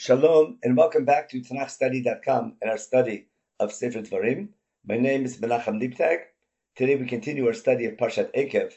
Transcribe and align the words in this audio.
Shalom 0.00 0.58
and 0.62 0.76
welcome 0.76 1.04
back 1.04 1.28
to 1.30 1.40
TanachStudy.com 1.40 2.58
and 2.62 2.70
our 2.70 2.78
study 2.78 3.26
of 3.58 3.72
Sefer 3.72 4.02
Dvarim. 4.02 4.50
My 4.86 4.96
name 4.96 5.24
is 5.24 5.40
Menachem 5.40 5.82
Leibtag. 5.82 6.18
Today 6.76 6.94
we 6.94 7.04
continue 7.04 7.48
our 7.48 7.52
study 7.52 7.84
of 7.84 7.96
Parshat 7.96 8.32
Ekev. 8.32 8.74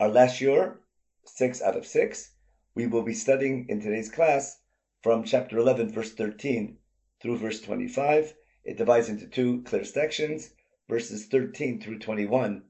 Our 0.00 0.08
last 0.08 0.40
year, 0.40 0.80
six 1.24 1.62
out 1.62 1.76
of 1.76 1.86
six, 1.86 2.32
we 2.74 2.88
will 2.88 3.02
be 3.02 3.14
studying 3.14 3.66
in 3.68 3.80
today's 3.80 4.10
class 4.10 4.58
from 5.04 5.22
chapter 5.22 5.56
11, 5.56 5.92
verse 5.92 6.14
13 6.14 6.78
through 7.22 7.38
verse 7.38 7.60
25. 7.60 8.34
It 8.64 8.76
divides 8.76 9.08
into 9.08 9.28
two 9.28 9.62
clear 9.62 9.84
sections. 9.84 10.50
Verses 10.88 11.26
13 11.26 11.80
through 11.80 12.00
21 12.00 12.64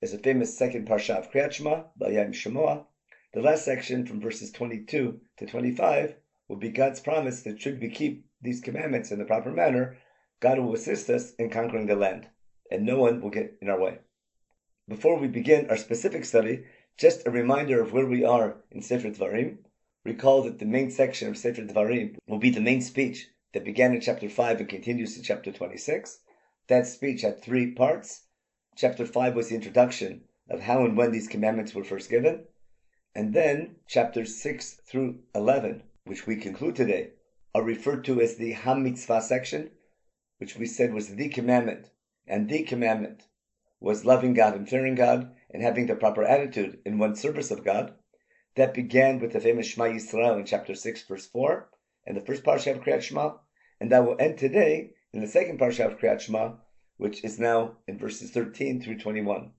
is 0.00 0.14
a 0.14 0.18
famous 0.18 0.56
second 0.56 0.88
parsha 0.88 1.16
of 1.16 1.30
Kriyat 1.30 1.52
Shema, 1.52 1.82
Bayam. 2.00 2.86
The 3.34 3.42
last 3.42 3.66
section 3.66 4.06
from 4.06 4.22
verses 4.22 4.50
22 4.52 5.20
to 5.36 5.46
25 5.46 6.16
will 6.48 6.56
be 6.56 6.70
God's 6.70 7.00
promise 7.00 7.42
that 7.42 7.60
should 7.60 7.80
we 7.80 7.90
keep 7.90 8.26
these 8.40 8.60
commandments 8.60 9.10
in 9.10 9.18
the 9.18 9.24
proper 9.24 9.50
manner, 9.50 9.96
God 10.40 10.58
will 10.58 10.74
assist 10.74 11.10
us 11.10 11.34
in 11.34 11.50
conquering 11.50 11.86
the 11.86 11.96
land, 11.96 12.28
and 12.70 12.84
no 12.84 12.98
one 12.98 13.20
will 13.20 13.30
get 13.30 13.56
in 13.60 13.68
our 13.68 13.80
way. 13.80 13.98
Before 14.88 15.18
we 15.18 15.26
begin 15.26 15.68
our 15.70 15.76
specific 15.76 16.24
study, 16.24 16.64
just 16.96 17.26
a 17.26 17.30
reminder 17.30 17.80
of 17.80 17.92
where 17.92 18.06
we 18.06 18.24
are 18.24 18.56
in 18.70 18.82
Sefer 18.82 19.10
Dvarim. 19.10 19.58
Recall 20.04 20.42
that 20.42 20.58
the 20.58 20.66
main 20.66 20.90
section 20.90 21.28
of 21.28 21.36
Sefer 21.36 21.62
Dvarim 21.62 22.16
will 22.28 22.38
be 22.38 22.50
the 22.50 22.60
main 22.60 22.80
speech 22.80 23.28
that 23.52 23.64
began 23.64 23.94
in 23.94 24.00
chapter 24.00 24.28
5 24.28 24.60
and 24.60 24.68
continues 24.68 25.16
to 25.16 25.22
chapter 25.22 25.50
26. 25.50 26.20
That 26.68 26.86
speech 26.86 27.22
had 27.22 27.42
three 27.42 27.72
parts. 27.72 28.26
Chapter 28.76 29.04
5 29.04 29.34
was 29.34 29.48
the 29.48 29.56
introduction 29.56 30.22
of 30.48 30.60
how 30.60 30.84
and 30.84 30.96
when 30.96 31.10
these 31.10 31.26
commandments 31.26 31.74
were 31.74 31.84
first 31.84 32.08
given. 32.08 32.44
And 33.14 33.34
then 33.34 33.76
chapters 33.88 34.40
6 34.40 34.80
through 34.86 35.20
11 35.34 35.82
which 36.06 36.26
we 36.26 36.36
conclude 36.36 36.76
today, 36.76 37.10
are 37.52 37.62
referred 37.62 38.04
to 38.04 38.20
as 38.20 38.36
the 38.36 38.52
Hamitzvah 38.52 39.20
section, 39.20 39.70
which 40.38 40.56
we 40.56 40.64
said 40.64 40.94
was 40.94 41.16
the 41.16 41.28
commandment. 41.28 41.90
And 42.28 42.48
the 42.48 42.62
commandment 42.62 43.24
was 43.80 44.04
loving 44.04 44.32
God 44.32 44.54
and 44.54 44.68
fearing 44.68 44.94
God 44.94 45.34
and 45.50 45.62
having 45.62 45.86
the 45.86 45.96
proper 45.96 46.22
attitude 46.22 46.78
in 46.86 46.98
one's 46.98 47.20
service 47.20 47.50
of 47.50 47.64
God. 47.64 47.94
That 48.54 48.72
began 48.72 49.18
with 49.18 49.32
the 49.32 49.40
famous 49.40 49.66
Shema 49.66 49.86
Yisrael 49.86 50.38
in 50.38 50.46
chapter 50.46 50.74
6, 50.74 51.02
verse 51.02 51.26
4, 51.26 51.68
and 52.06 52.16
the 52.16 52.20
first 52.20 52.44
parsha 52.44 52.76
of 52.76 52.82
Kriyat 52.82 53.02
Shema. 53.02 53.34
And 53.80 53.90
that 53.90 54.06
will 54.06 54.16
end 54.18 54.38
today 54.38 54.92
in 55.12 55.20
the 55.20 55.26
second 55.26 55.58
parsha 55.58 55.86
of 55.86 55.98
Kriyat 55.98 56.20
Shema, 56.20 56.52
which 56.98 57.24
is 57.24 57.40
now 57.40 57.78
in 57.88 57.98
verses 57.98 58.30
13 58.30 58.80
through 58.80 58.98
21. 58.98 59.50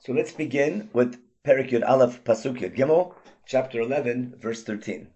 So 0.00 0.12
let's 0.12 0.32
begin 0.32 0.90
with 0.92 1.20
Perek 1.44 1.70
Yud 1.70 1.88
Aleph 1.88 2.24
Pasuk 2.24 2.58
Yud 2.58 2.76
Gimel, 2.76 3.14
chapter 3.46 3.80
11, 3.80 4.34
verse 4.40 4.64
13. 4.64 5.11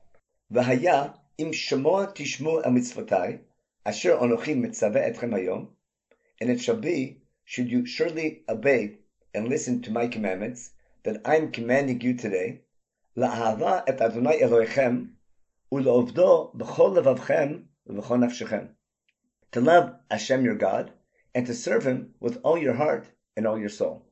והיה 0.51 1.07
אם 1.39 1.53
שמוע 1.53 2.05
תשמעו 2.15 2.59
על 2.63 2.71
מצוותי, 2.71 3.37
אשר 3.83 4.19
אנוכי 4.23 4.53
מצווה 4.53 5.07
אתכם 5.07 5.33
היום, 5.33 5.69
and 6.43 6.47
it 6.47 6.59
shall 6.59 6.81
be, 6.81 7.21
should 7.45 7.69
you 7.69 7.85
surely 7.85 8.43
obey 8.49 8.97
and 9.33 9.47
listen 9.47 9.81
to 9.81 9.91
my 9.91 10.07
commandments, 10.07 10.71
that 11.03 11.21
I 11.25 11.35
am 11.35 11.51
commanding 11.51 12.01
you 12.01 12.13
today, 12.13 12.57
לאהבה 13.17 13.79
את 13.89 14.01
אדוני 14.01 14.33
אלוהיכם, 14.33 15.03
ולעובדו 15.71 16.51
בכל 16.55 16.93
לבבכם 16.97 17.59
ובכל 17.87 18.17
נפשכם. 18.17 18.65
To 19.51 19.59
love 19.59 19.89
Hashem 20.11 20.45
your 20.45 20.55
God, 20.55 20.91
and 21.35 21.45
to 21.47 21.53
serve 21.53 21.83
Him 21.85 22.13
with 22.19 22.37
all 22.43 22.57
your 22.57 22.73
heart 22.73 23.07
and 23.37 23.47
all 23.47 23.59
your 23.59 23.69
soul. 23.69 24.05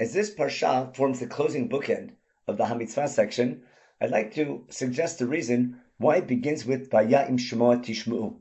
As 0.00 0.12
this 0.12 0.34
parsha 0.34 0.94
forms 0.96 1.20
the 1.20 1.26
closing 1.26 1.68
bookend 1.68 2.10
of 2.48 2.56
the 2.56 2.64
Hamitzvah 2.64 3.08
section, 3.08 3.62
I'd 3.99 4.11
like 4.11 4.35
to 4.35 4.63
suggest 4.69 5.17
the 5.17 5.25
reason 5.25 5.81
why 5.97 6.17
it 6.17 6.27
begins 6.27 6.67
with 6.67 6.91
Vaya'im 6.91 7.39
Shema 7.39 7.77
Tishmu'u. 7.77 8.39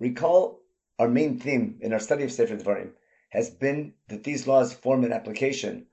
Recall 0.00 0.62
our 0.98 1.08
main 1.08 1.38
theme 1.38 1.78
in 1.80 1.92
our 1.92 2.00
study 2.00 2.24
of 2.24 2.32
Sefer 2.32 2.56
Dvarim 2.56 2.90
has 3.28 3.50
been 3.50 3.94
that 4.08 4.24
these 4.24 4.48
laws 4.48 4.74
form 4.74 5.04
an 5.04 5.12
application 5.12 5.86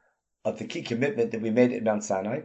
of 0.44 0.58
the 0.58 0.66
key 0.66 0.82
commitment 0.82 1.30
that 1.30 1.42
we 1.42 1.52
made 1.52 1.72
at 1.74 1.84
Mount 1.84 2.06
Sinai, 2.06 2.42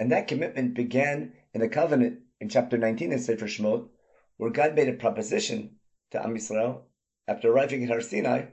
and 0.00 0.10
that 0.10 0.28
commitment 0.28 0.72
began 0.72 1.34
in 1.52 1.60
a 1.60 1.68
covenant 1.68 2.20
in 2.40 2.48
chapter 2.48 2.78
19 2.78 3.12
in 3.12 3.18
Sefer 3.18 3.44
Shemot, 3.44 3.90
where 4.38 4.48
God 4.48 4.74
made 4.74 4.88
a 4.88 4.94
proposition 4.94 5.76
to 6.12 6.24
Am 6.24 6.34
Yisrael 6.34 6.84
after 7.28 7.52
arriving 7.52 7.84
at 7.84 7.90
Har 7.90 8.00
Sinai, 8.00 8.46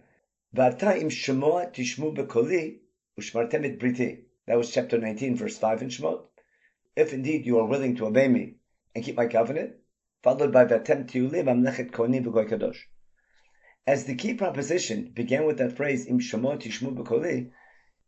V'ata 0.53 0.99
im 0.99 1.07
shemoa 1.07 1.73
tishmu 1.73 2.13
bekoli 2.13 2.79
ushmartem 3.17 3.63
et 3.63 3.79
briti. 3.79 4.23
That 4.45 4.57
was 4.57 4.73
chapter 4.73 4.97
19, 4.97 5.37
verse 5.37 5.57
5 5.57 5.83
in 5.83 5.89
Shemot 5.89 6.28
if 6.99 7.13
indeed 7.13 7.45
you 7.45 7.57
are 7.57 7.65
willing 7.65 7.95
to 7.95 8.05
obey 8.05 8.27
me 8.27 8.55
and 8.93 9.05
keep 9.05 9.15
my 9.15 9.25
covenant, 9.25 9.73
followed 10.21 10.51
by 10.51 10.65
Vatem 10.65 11.09
Tiulim 11.09 11.45
Amlechet 11.45 11.91
Kohanim 11.91 12.25
V'Goy 12.25 12.49
Kadosh. 12.49 12.79
As 13.87 14.03
the 14.03 14.15
key 14.15 14.33
proposition 14.33 15.09
began 15.13 15.45
with 15.45 15.59
that 15.59 15.77
phrase 15.77 16.05
Im 16.07 16.19
Shemot 16.19 16.61
Tishmu 16.61 16.93
B'Koli, 16.93 17.51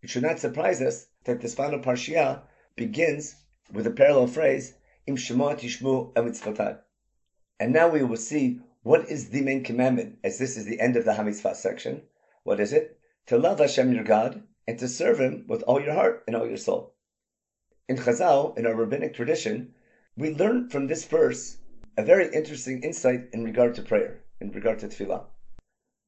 it 0.02 0.10
should 0.10 0.24
not 0.24 0.40
surprise 0.40 0.82
us 0.82 1.08
that 1.24 1.40
this 1.40 1.56
final 1.56 1.80
parsha 1.80 2.42
begins 2.76 3.38
with 3.72 3.88
a 3.88 3.92
parallel 3.92 4.28
phrase 4.28 4.74
Im 5.08 5.16
Shemot 5.16 5.62
Tishmu 5.62 6.12
Amitzvotai. 6.14 6.80
And 7.62 7.72
now 7.72 7.88
we 7.88 8.04
will 8.04 8.18
see 8.18 8.60
what 8.84 9.10
is 9.10 9.30
the 9.30 9.42
main 9.42 9.64
commandment, 9.64 10.18
as 10.22 10.38
this 10.38 10.58
is 10.58 10.66
the 10.66 10.82
end 10.82 10.98
of 10.98 11.06
the 11.06 11.14
Hamitzvah 11.14 11.56
section. 11.56 12.02
What 12.44 12.60
is 12.60 12.74
it? 12.74 13.00
To 13.28 13.38
love 13.38 13.60
Hashem 13.60 13.94
your 13.94 14.04
God 14.04 14.44
and 14.68 14.78
to 14.80 14.90
serve 14.90 15.22
Him 15.22 15.46
with 15.48 15.62
all 15.64 15.82
your 15.82 15.94
heart 15.94 16.26
and 16.28 16.36
all 16.36 16.46
your 16.46 16.58
soul. 16.58 16.94
In 17.90 17.98
Chazal, 17.98 18.58
in 18.58 18.66
our 18.68 18.76
rabbinic 18.76 19.14
tradition, 19.14 19.74
we 20.16 20.36
learn 20.36 20.70
from 20.70 20.88
this 20.88 21.06
verse 21.06 21.58
a 21.98 22.04
very 22.04 22.34
interesting 22.34 22.84
insight 22.84 23.30
in 23.34 23.44
regard 23.44 23.76
to 23.76 23.82
prayer, 23.82 24.24
in 24.40 24.52
regard 24.52 24.80
to 24.80 24.88
tefillah. 24.88 25.26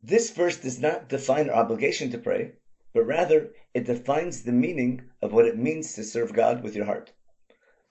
This 0.02 0.30
verse 0.32 0.58
does 0.58 0.80
not 0.80 1.10
define 1.10 1.50
our 1.50 1.64
obligation 1.64 2.12
to 2.12 2.18
pray, 2.18 2.54
but 2.94 3.06
rather 3.06 3.54
it 3.74 3.86
defines 3.86 4.44
the 4.44 4.52
meaning 4.52 5.10
of 5.22 5.34
what 5.34 5.46
it 5.46 5.58
means 5.58 5.94
to 5.94 6.04
serve 6.04 6.34
God 6.34 6.62
with 6.62 6.76
your 6.76 6.86
heart. 6.86 7.12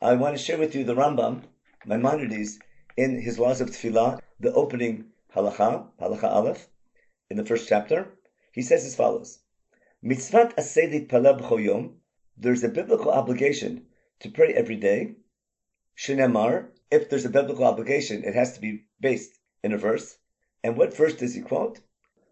I 0.00 0.14
want 0.14 0.36
to 0.36 0.42
share 0.42 0.58
with 0.58 0.74
you 0.74 0.84
the 0.84 0.94
Rambam, 0.94 1.44
Maimonides, 1.84 2.58
in 2.96 3.20
his 3.20 3.38
laws 3.38 3.60
of 3.60 3.70
tefillah, 3.70 4.20
the 4.38 4.52
opening 4.52 5.06
halacha, 5.34 5.88
halacha 6.00 6.24
aleph, 6.24 6.68
in 7.30 7.36
the 7.36 7.44
first 7.44 7.68
chapter. 7.68 8.16
He 8.52 8.62
says 8.62 8.84
as 8.84 8.94
follows: 8.94 9.40
Mitzvat 10.04 10.54
aseh 10.54 11.08
litpaleh 11.08 11.40
b'chol 11.40 11.94
there's 12.42 12.64
a 12.64 12.68
biblical 12.68 13.12
obligation 13.12 13.86
to 14.20 14.28
pray 14.28 14.52
every 14.52 14.76
day. 14.76 15.14
Shinemar, 15.96 16.70
if 16.90 17.08
there's 17.08 17.24
a 17.24 17.30
biblical 17.30 17.64
obligation, 17.64 18.24
it 18.24 18.34
has 18.34 18.54
to 18.54 18.60
be 18.60 18.84
based 19.00 19.38
in 19.62 19.72
a 19.72 19.78
verse. 19.78 20.18
And 20.64 20.76
what 20.76 20.96
verse 20.96 21.14
does 21.14 21.34
he 21.34 21.40
quote? 21.40 21.80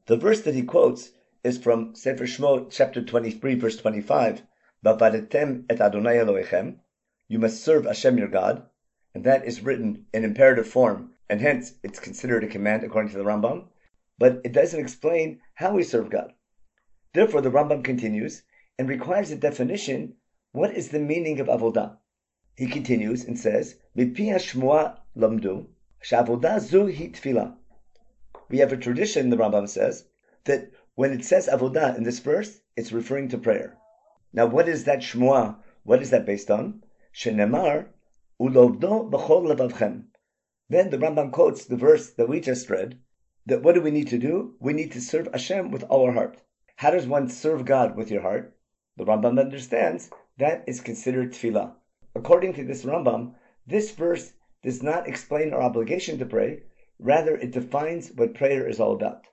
The 0.07 0.17
verse 0.17 0.41
that 0.43 0.55
he 0.55 0.63
quotes 0.63 1.13
is 1.45 1.59
from 1.59 1.95
Sefer 1.95 2.25
Shemot, 2.25 2.71
chapter 2.71 3.03
23, 3.03 3.55
verse 3.55 3.77
25. 3.77 4.43
Bavadetem 4.85 5.65
et 5.71 5.81
Adonai 5.81 6.17
Elohechem. 6.17 6.81
You 7.29 7.39
must 7.39 7.63
serve 7.63 7.85
Hashem 7.85 8.19
your 8.19 8.29
God. 8.29 8.67
And 9.15 9.25
that 9.25 9.45
is 9.45 9.63
written 9.63 10.07
in 10.13 10.25
imperative 10.25 10.69
form, 10.69 11.15
and 11.29 11.41
hence 11.41 11.75
it's 11.83 12.01
considered 12.01 12.45
a 12.45 12.49
command 12.49 12.83
according 12.83 13.13
to 13.13 13.19
the 13.19 13.25
Rambam. 13.25 13.69
But 14.19 14.41
it 14.45 14.53
doesn't 14.53 14.81
explain 14.81 15.41
how 15.55 15.73
we 15.73 15.83
serve 15.83 16.11
God. 16.11 16.33
Therefore, 17.15 17.41
the 17.41 17.51
Rambam 17.51 17.85
continues, 17.85 18.43
and 18.81 18.89
requires 18.89 19.31
a 19.31 19.37
definition. 19.37 20.15
What 20.53 20.75
is 20.75 20.89
the 20.89 20.99
meaning 20.99 21.39
of 21.39 21.49
avodah? 21.49 21.99
He 22.57 22.67
continues 22.67 23.27
and 23.27 23.39
says, 23.39 23.77
"Mipi 23.95 24.33
hashmua 24.33 25.01
lamdu 25.15 25.67
shavodah 26.03 26.61
zu 26.61 26.87
We 28.49 28.57
have 28.57 28.73
a 28.73 28.79
tradition, 28.79 29.29
the 29.29 29.37
Rambam 29.37 29.69
says, 29.69 30.07
that 30.45 30.71
when 30.95 31.13
it 31.13 31.27
says 31.27 31.47
avodah 31.47 31.95
in 31.99 32.05
this 32.05 32.21
verse, 32.21 32.63
it's 32.75 32.91
referring 32.91 33.29
to 33.29 33.37
prayer. 33.37 33.77
Now, 34.33 34.47
what 34.47 34.67
is 34.67 34.85
that 34.85 35.01
shmua? 35.01 35.59
What 35.83 36.01
is 36.01 36.09
that 36.09 36.25
based 36.25 36.51
on? 36.51 36.83
Shenemar 37.15 37.89
ulovdo 38.41 39.11
b'chol 39.11 39.55
levavchem. 39.55 40.05
Then 40.71 40.89
the 40.89 40.97
Rambam 40.97 41.33
quotes 41.33 41.67
the 41.67 41.77
verse 41.77 42.09
that 42.15 42.31
we 42.31 42.41
just 42.41 42.71
read. 42.71 42.99
That 43.45 43.63
what 43.63 43.75
do 43.75 43.83
we 43.83 43.91
need 43.91 44.09
to 44.09 44.17
do? 44.17 44.55
We 44.59 44.73
need 44.73 44.93
to 44.93 45.03
serve 45.03 45.29
Hashem 45.31 45.71
with 45.71 45.83
all 45.83 46.07
our 46.07 46.13
heart. 46.13 46.41
How 46.77 46.91
does 46.91 47.07
one 47.07 47.29
serve 47.29 47.67
God 47.67 47.95
with 47.95 48.11
your 48.11 48.23
heart? 48.23 48.57
The 49.01 49.07
Rambam 49.07 49.41
understands 49.41 50.11
that 50.37 50.63
is 50.67 50.83
considered 50.83 51.33
tefillah. 51.33 51.73
According 52.15 52.53
to 52.53 52.65
this 52.65 52.85
Rambam, 52.85 53.35
this 53.67 53.93
verse 53.93 54.35
does 54.63 54.83
not 54.83 55.09
explain 55.09 55.55
our 55.55 55.63
obligation 55.63 56.19
to 56.19 56.27
pray, 56.27 56.65
rather 56.99 57.35
it 57.35 57.51
defines 57.51 58.13
what 58.15 58.35
prayer 58.35 58.69
is 58.69 58.79
all 58.79 58.93
about. 58.93 59.25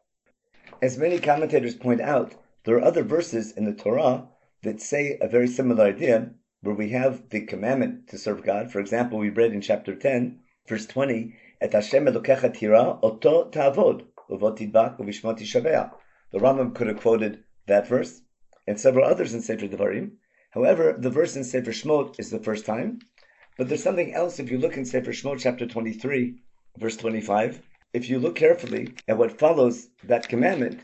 As 0.81 0.97
many 0.97 1.19
commentators 1.19 1.75
point 1.75 1.99
out, 1.99 2.35
there 2.63 2.77
are 2.77 2.81
other 2.81 3.03
verses 3.03 3.51
in 3.51 3.65
the 3.65 3.73
Torah 3.73 4.29
that 4.63 4.79
say 4.79 5.17
a 5.19 5.27
very 5.27 5.49
similar 5.49 5.83
idea, 5.83 6.29
where 6.61 6.73
we 6.73 6.91
have 6.91 7.27
the 7.27 7.41
commandment 7.41 8.07
to 8.07 8.17
serve 8.17 8.45
God. 8.45 8.71
For 8.71 8.79
example, 8.79 9.19
we 9.19 9.31
read 9.31 9.51
in 9.51 9.59
chapter 9.59 9.93
10, 9.93 10.39
verse 10.65 10.85
20, 10.85 11.35
Et 11.59 11.73
Hashem 11.73 12.05
Elokecha 12.05 12.53
tira 12.53 12.99
oto 13.03 13.49
ta'avod, 13.49 14.05
uvot 14.29 14.57
tidbak 14.57 14.97
uvishmot 14.97 15.91
The 16.31 16.39
Rambam 16.39 16.73
could 16.73 16.87
have 16.87 17.01
quoted 17.01 17.43
that 17.65 17.85
verse 17.85 18.21
and 18.67 18.79
several 18.79 19.07
others 19.07 19.33
in 19.33 19.41
Sefer 19.41 19.67
Devarim. 19.67 20.11
However, 20.51 20.95
the 20.97 21.09
verse 21.09 21.35
in 21.35 21.43
Sefer 21.43 21.71
Shmot 21.71 22.19
is 22.19 22.29
the 22.29 22.39
first 22.39 22.65
time, 22.65 22.99
but 23.57 23.69
there's 23.69 23.83
something 23.83 24.13
else 24.13 24.39
if 24.39 24.51
you 24.51 24.57
look 24.57 24.77
in 24.77 24.85
Sefer 24.85 25.11
Shmot 25.11 25.39
chapter 25.39 25.65
23, 25.65 26.35
verse 26.77 26.97
25, 26.97 27.61
if 27.93 28.09
you 28.09 28.19
look 28.19 28.35
carefully 28.35 28.93
at 29.07 29.17
what 29.17 29.39
follows 29.39 29.87
that 30.03 30.29
commandment, 30.29 30.81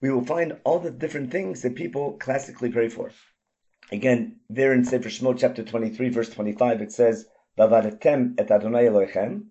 we 0.00 0.10
will 0.10 0.24
find 0.24 0.58
all 0.64 0.78
the 0.78 0.90
different 0.90 1.30
things 1.30 1.62
that 1.62 1.74
people 1.74 2.12
classically 2.18 2.70
pray 2.70 2.88
for. 2.88 3.10
Again, 3.90 4.40
there 4.48 4.72
in 4.72 4.84
Sefer 4.84 5.08
Shemot 5.08 5.38
chapter 5.38 5.62
23, 5.62 6.08
verse 6.10 6.30
25, 6.30 6.82
it 6.82 6.92
says, 6.92 7.26
Vavaretem 7.58 8.34
et 8.38 8.50
Adonai 8.50 8.84
Elohechem, 8.84 9.44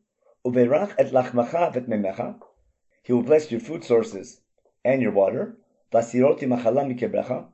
uberach 0.46 0.96
et 0.98 1.12
lachmacha 1.12 1.74
vet. 1.74 2.36
He 3.04 3.14
will 3.14 3.24
bless 3.24 3.52
your 3.52 3.60
food 3.60 3.84
sources 3.84 4.42
and 4.84 5.02
your 5.02 5.12
water. 5.12 5.58
Vasiroti 5.94 6.44
machala 6.44 6.86
mikebrecha. 6.88 7.48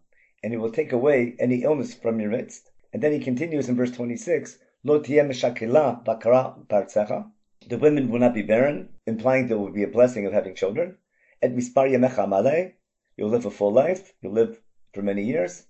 And 0.43 0.53
he 0.53 0.57
will 0.57 0.71
take 0.71 0.91
away 0.91 1.35
any 1.39 1.63
illness 1.63 1.93
from 1.93 2.19
your 2.19 2.29
midst. 2.29 2.69
And 2.93 3.01
then 3.01 3.11
he 3.11 3.19
continues 3.19 3.69
in 3.69 3.75
verse 3.75 3.91
26, 3.91 4.59
Lo 4.83 4.99
bakara 4.99 6.65
partzecha. 6.67 7.31
The 7.67 7.77
women 7.77 8.09
will 8.09 8.19
not 8.19 8.33
be 8.33 8.43
barren, 8.43 8.89
implying 9.05 9.47
there 9.47 9.57
will 9.57 9.71
be 9.71 9.83
a 9.83 9.87
blessing 9.87 10.25
of 10.25 10.33
having 10.33 10.55
children. 10.55 10.97
Et 11.41 11.55
mispar 11.55 11.91
yamecha. 11.91 12.73
You'll 13.17 13.29
live 13.29 13.45
a 13.45 13.51
full 13.51 13.73
life. 13.73 14.13
You'll 14.21 14.33
live 14.33 14.61
for 14.93 15.01
many 15.01 15.23
years. 15.23 15.65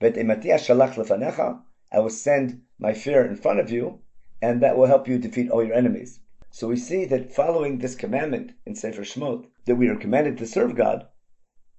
Ematia 0.00 0.58
shalach 0.58 0.94
lefanecha. 0.94 1.62
I 1.90 1.98
will 1.98 2.10
send 2.10 2.62
my 2.78 2.92
fear 2.92 3.24
in 3.24 3.36
front 3.36 3.60
of 3.60 3.70
you, 3.70 4.00
and 4.40 4.62
that 4.62 4.76
will 4.76 4.86
help 4.86 5.08
you 5.08 5.18
defeat 5.18 5.50
all 5.50 5.64
your 5.64 5.74
enemies. 5.74 6.20
So 6.50 6.68
we 6.68 6.76
see 6.76 7.04
that 7.06 7.32
following 7.32 7.78
this 7.78 7.94
commandment 7.94 8.52
in 8.66 8.74
Sefer 8.74 9.02
Shemot, 9.02 9.46
that 9.64 9.76
we 9.76 9.88
are 9.88 9.96
commanded 9.96 10.36
to 10.38 10.46
serve 10.46 10.74
God, 10.74 11.06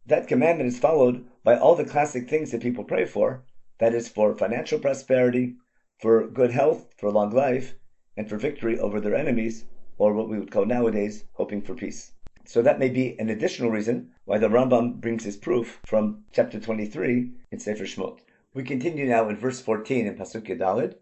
that 0.06 0.28
commandment 0.28 0.68
is 0.68 0.80
followed 0.80 1.26
by 1.44 1.58
all 1.58 1.76
the 1.76 1.86
classic 1.86 2.30
things 2.30 2.52
that 2.52 2.62
people 2.62 2.84
pray 2.84 3.06
for. 3.06 3.44
That 3.80 3.94
is 3.94 4.10
for 4.10 4.34
financial 4.34 4.80
prosperity, 4.80 5.56
for 6.00 6.28
good 6.28 6.52
health, 6.52 6.94
for 6.98 7.12
long 7.12 7.32
life, 7.32 7.76
and 8.18 8.30
for 8.30 8.38
victory 8.38 8.78
over 8.80 9.00
their 9.00 9.16
enemies, 9.16 9.66
or 9.98 10.14
what 10.14 10.30
we 10.30 10.38
would 10.40 10.52
call 10.52 10.66
nowadays 10.66 11.26
hoping 11.34 11.62
for 11.62 11.74
peace. 11.74 12.14
So 12.46 12.62
that 12.62 12.80
may 12.80 12.90
be 12.90 13.18
an 13.20 13.30
additional 13.30 13.72
reason 13.72 14.12
why 14.26 14.38
the 14.38 14.50
Rambam 14.50 15.00
brings 15.00 15.24
his 15.24 15.38
proof 15.38 15.80
from 15.86 16.26
chapter 16.34 16.60
23 16.60 17.32
in 17.52 17.60
Sefer 17.60 17.86
Shemot. 17.86 18.20
We 18.54 18.64
continue 18.64 19.06
now 19.08 19.30
in 19.30 19.38
verse 19.38 19.62
14 19.62 20.06
in 20.06 20.16
Pasuk 20.16 20.48
Yud 20.48 20.60
Dalet. 20.60 20.96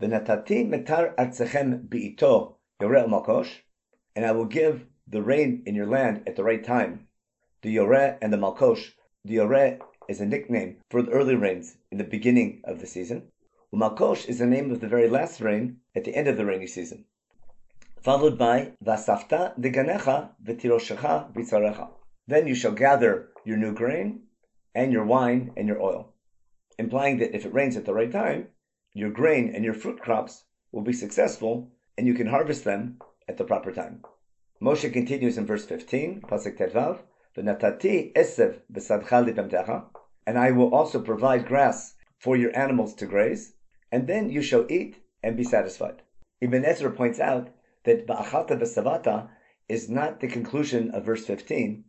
V'natati 0.00 0.66
metar 0.68 1.14
artzechem 1.16 1.86
bi'ito 1.88 2.56
yoreh 2.80 3.06
malkosh, 3.06 3.60
and 4.14 4.24
I 4.24 4.32
will 4.32 4.46
give 4.46 4.86
the 5.06 5.22
rain 5.22 5.62
in 5.66 5.74
your 5.74 5.86
land 5.86 6.22
at 6.26 6.36
the 6.36 6.44
right 6.44 6.64
time. 6.64 7.06
The 7.62 7.74
yoreh 7.74 8.18
and 8.20 8.32
the 8.32 8.36
malkosh. 8.36 8.92
The 9.24 9.36
yoreh 9.36 9.80
is 10.08 10.20
a 10.20 10.26
nickname 10.26 10.76
for 10.90 11.02
the 11.02 11.10
early 11.10 11.34
rains 11.34 11.78
in 11.90 11.98
the 11.98 12.04
beginning 12.04 12.60
of 12.64 12.80
the 12.80 12.86
season. 12.86 13.32
Umalkosh 13.74 14.28
is 14.28 14.38
the 14.38 14.46
name 14.46 14.70
of 14.70 14.80
the 14.80 14.88
very 14.88 15.08
last 15.08 15.40
rain 15.40 15.78
at 15.94 16.04
the 16.04 16.14
end 16.14 16.28
of 16.28 16.36
the 16.36 16.46
rainy 16.46 16.66
season. 16.66 17.04
Followed 18.00 18.38
by 18.38 18.72
Vasafta 18.84 19.58
deganecha 19.58 20.30
v'tiroshecha 20.44 21.32
b'tzarecha. 21.32 21.88
Then 22.28 22.46
you 22.46 22.54
shall 22.54 22.72
gather 22.72 23.30
your 23.44 23.56
new 23.56 23.74
grain 23.74 24.22
and 24.74 24.92
your 24.92 25.04
wine 25.04 25.52
and 25.56 25.66
your 25.66 25.80
oil. 25.80 26.12
Implying 26.78 27.18
that 27.18 27.34
if 27.34 27.44
it 27.44 27.54
rains 27.54 27.76
at 27.76 27.84
the 27.84 27.94
right 27.94 28.12
time, 28.12 28.48
your 28.92 29.10
grain 29.10 29.52
and 29.54 29.64
your 29.64 29.74
fruit 29.74 29.98
crops 29.98 30.44
will 30.72 30.82
be 30.82 30.92
successful 30.92 31.72
and 31.98 32.06
you 32.06 32.14
can 32.14 32.26
harvest 32.26 32.64
them 32.64 32.98
at 33.26 33.38
the 33.38 33.44
proper 33.44 33.72
time. 33.72 34.02
Moshe 34.62 34.92
continues 34.92 35.36
in 35.36 35.46
verse 35.46 35.64
15, 35.64 36.22
Pasuk 36.22 36.56
Tet 36.56 36.72
Vav, 36.72 37.00
And 37.38 37.50
I 40.38 40.50
will 40.50 40.74
also 40.74 41.00
provide 41.00 41.46
grass 41.46 41.94
for 42.18 42.36
your 42.36 42.58
animals 42.58 42.94
to 42.94 43.06
graze, 43.06 43.54
and 43.92 44.06
then 44.06 44.30
you 44.30 44.42
shall 44.42 44.66
eat 44.70 44.96
and 45.22 45.36
be 45.36 45.44
satisfied. 45.44 46.02
Ibn 46.40 46.64
Ezra 46.64 46.90
points 46.90 47.20
out 47.20 47.50
that 47.84 48.06
ba'achalta 48.06 48.58
v'savata 48.58 49.28
is 49.68 49.90
not 49.90 50.20
the 50.20 50.28
conclusion 50.28 50.90
of 50.90 51.04
verse 51.04 51.26
15. 51.26 51.84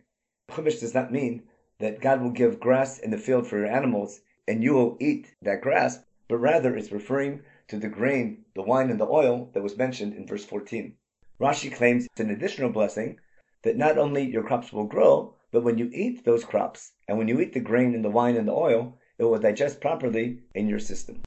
Chumash 0.52 0.80
does 0.80 0.94
not 0.94 1.12
mean 1.12 1.44
that 1.80 2.02
God 2.02 2.22
will 2.22 2.32
give 2.32 2.60
grass 2.60 3.00
in 3.00 3.12
the 3.12 3.18
field 3.18 3.48
for 3.48 3.58
your 3.58 3.68
animals 3.68 4.22
and 4.48 4.64
you 4.64 4.74
will 4.74 4.98
eat 5.00 5.36
that 5.42 5.62
grass, 5.62 6.00
but 6.28 6.38
rather 6.38 6.76
it's 6.76 6.92
referring 6.92 7.42
to 7.68 7.78
the 7.78 7.90
grain, 7.90 8.46
the 8.56 8.62
wine, 8.62 8.90
and 8.90 9.00
the 9.00 9.08
oil 9.08 9.50
that 9.54 9.64
was 9.64 9.78
mentioned 9.78 10.14
in 10.14 10.26
verse 10.26 10.46
14. 10.46 10.96
Rashi 11.40 11.74
claims 11.74 12.06
it's 12.06 12.20
an 12.20 12.30
additional 12.30 12.70
blessing 12.70 13.20
that 13.64 13.78
not 13.78 13.98
only 13.98 14.24
your 14.24 14.44
crops 14.44 14.72
will 14.72 14.86
grow, 14.86 15.36
but 15.57 15.63
when 15.63 15.80
you 15.80 15.89
eat 15.92 16.24
those 16.24 16.45
crops, 16.45 16.92
and 17.07 17.18
when 17.18 17.27
you 17.27 17.42
eat 17.42 17.51
the 17.51 17.59
grain 17.59 17.95
and 17.95 18.06
the 18.06 18.12
wine 18.12 18.38
and 18.38 18.48
the 18.48 18.54
oil, 18.54 18.95
it 19.18 19.24
will 19.24 19.39
digest 19.39 19.81
properly 19.81 20.38
in 20.54 20.68
your 20.68 20.77
system. 20.77 21.24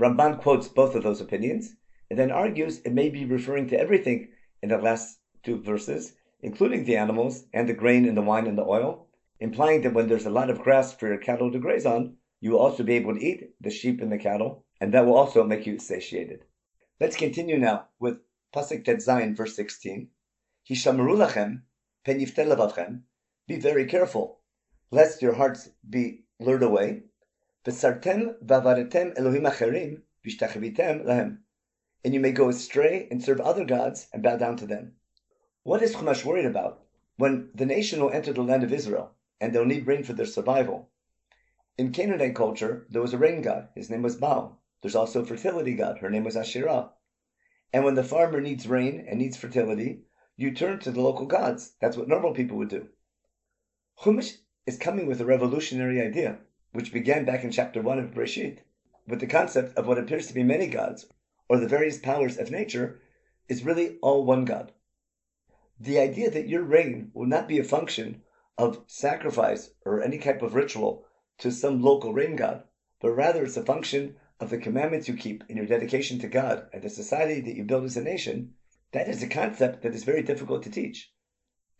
Ramban 0.00 0.40
quotes 0.40 0.66
both 0.66 0.94
of 0.94 1.02
those 1.02 1.20
opinions, 1.20 1.76
and 2.08 2.18
then 2.18 2.30
argues 2.30 2.78
it 2.86 2.94
may 2.94 3.10
be 3.10 3.26
referring 3.26 3.68
to 3.68 3.78
everything 3.78 4.28
in 4.62 4.70
the 4.70 4.78
last 4.78 5.18
two 5.42 5.60
verses, 5.60 6.14
including 6.40 6.84
the 6.86 6.96
animals 6.96 7.44
and 7.52 7.68
the 7.68 7.74
grain 7.74 8.06
and 8.06 8.16
the 8.16 8.22
wine 8.22 8.46
and 8.46 8.56
the 8.56 8.64
oil, 8.64 9.08
implying 9.40 9.82
that 9.82 9.92
when 9.92 10.08
there's 10.08 10.24
a 10.24 10.30
lot 10.30 10.48
of 10.48 10.62
grass 10.62 10.94
for 10.94 11.08
your 11.08 11.18
cattle 11.18 11.52
to 11.52 11.58
graze 11.58 11.84
on, 11.84 12.16
you 12.40 12.52
will 12.52 12.60
also 12.60 12.82
be 12.82 12.94
able 12.94 13.12
to 13.12 13.22
eat 13.22 13.52
the 13.60 13.68
sheep 13.68 14.00
and 14.00 14.10
the 14.10 14.16
cattle, 14.16 14.64
and 14.80 14.94
that 14.94 15.04
will 15.04 15.18
also 15.18 15.44
make 15.44 15.66
you 15.66 15.78
satiated. 15.78 16.46
Let's 16.98 17.14
continue 17.14 17.58
now 17.58 17.88
with 18.00 18.20
Pasuk 18.54 18.86
Tet 18.86 19.00
Zayin, 19.00 19.36
verse 19.36 19.54
16. 19.54 20.08
Hishamaru 20.66 21.18
lachem, 21.18 21.60
pen 22.06 22.20
be 23.46 23.56
very 23.56 23.86
careful, 23.86 24.40
lest 24.90 25.22
your 25.22 25.34
hearts 25.34 25.70
be 25.88 26.24
lured 26.40 26.62
away. 26.62 27.02
Lahem. 31.04 31.38
And 32.04 32.14
you 32.14 32.20
may 32.20 32.32
go 32.32 32.48
astray 32.48 33.08
and 33.10 33.22
serve 33.22 33.40
other 33.40 33.64
gods 33.64 34.08
and 34.12 34.22
bow 34.22 34.36
down 34.36 34.56
to 34.58 34.66
them. 34.66 34.92
What 35.62 35.82
is 35.82 35.94
Chumash 35.94 36.24
worried 36.24 36.46
about? 36.46 36.82
When 37.16 37.50
the 37.54 37.66
nation 37.66 38.00
will 38.00 38.10
enter 38.10 38.32
the 38.32 38.42
land 38.42 38.62
of 38.62 38.72
Israel, 38.72 39.12
and 39.40 39.52
they'll 39.52 39.64
need 39.64 39.86
rain 39.86 40.04
for 40.04 40.12
their 40.12 40.26
survival. 40.26 40.90
In 41.78 41.92
Canaanite 41.92 42.34
culture, 42.34 42.86
there 42.90 43.02
was 43.02 43.12
a 43.12 43.18
rain 43.18 43.42
god. 43.42 43.68
His 43.74 43.90
name 43.90 44.02
was 44.02 44.16
Baal. 44.16 44.60
There's 44.82 44.94
also 44.94 45.22
a 45.22 45.26
fertility 45.26 45.74
god. 45.74 45.98
Her 45.98 46.10
name 46.10 46.24
was 46.24 46.36
Asherah. 46.36 46.90
And 47.72 47.84
when 47.84 47.94
the 47.94 48.04
farmer 48.04 48.40
needs 48.40 48.66
rain 48.66 49.04
and 49.08 49.18
needs 49.18 49.36
fertility, 49.36 50.02
you 50.36 50.52
turn 50.52 50.78
to 50.80 50.90
the 50.90 51.00
local 51.00 51.26
gods. 51.26 51.72
That's 51.80 51.96
what 51.96 52.08
normal 52.08 52.32
people 52.32 52.56
would 52.58 52.68
do. 52.68 52.88
Chumash 53.98 54.36
is 54.66 54.76
coming 54.76 55.06
with 55.06 55.22
a 55.22 55.24
revolutionary 55.24 56.02
idea, 56.02 56.40
which 56.72 56.92
began 56.92 57.24
back 57.24 57.42
in 57.44 57.50
chapter 57.50 57.80
1 57.80 57.98
of 57.98 58.10
Breshit, 58.10 58.58
with 59.06 59.20
the 59.20 59.26
concept 59.26 59.74
of 59.74 59.86
what 59.86 59.96
appears 59.96 60.26
to 60.26 60.34
be 60.34 60.42
many 60.42 60.66
gods, 60.66 61.06
or 61.48 61.58
the 61.58 61.66
various 61.66 61.96
powers 61.96 62.36
of 62.36 62.50
nature, 62.50 63.00
is 63.48 63.64
really 63.64 63.96
all 64.02 64.26
one 64.26 64.44
God. 64.44 64.72
The 65.80 65.98
idea 65.98 66.30
that 66.30 66.46
your 66.46 66.62
rain 66.62 67.10
will 67.14 67.24
not 67.24 67.48
be 67.48 67.58
a 67.58 67.64
function 67.64 68.22
of 68.58 68.84
sacrifice 68.86 69.70
or 69.86 70.02
any 70.02 70.18
type 70.18 70.42
of 70.42 70.54
ritual 70.54 71.06
to 71.38 71.50
some 71.50 71.80
local 71.80 72.12
rain 72.12 72.36
god, 72.36 72.64
but 73.00 73.12
rather 73.12 73.44
it's 73.44 73.56
a 73.56 73.64
function 73.64 74.16
of 74.38 74.50
the 74.50 74.58
commandments 74.58 75.08
you 75.08 75.16
keep 75.16 75.42
in 75.48 75.56
your 75.56 75.64
dedication 75.64 76.18
to 76.18 76.28
God 76.28 76.68
and 76.70 76.82
the 76.82 76.90
society 76.90 77.40
that 77.40 77.56
you 77.56 77.64
build 77.64 77.84
as 77.84 77.96
a 77.96 78.02
nation, 78.02 78.56
that 78.92 79.08
is 79.08 79.22
a 79.22 79.26
concept 79.26 79.80
that 79.80 79.94
is 79.94 80.04
very 80.04 80.22
difficult 80.22 80.62
to 80.64 80.70
teach 80.70 81.10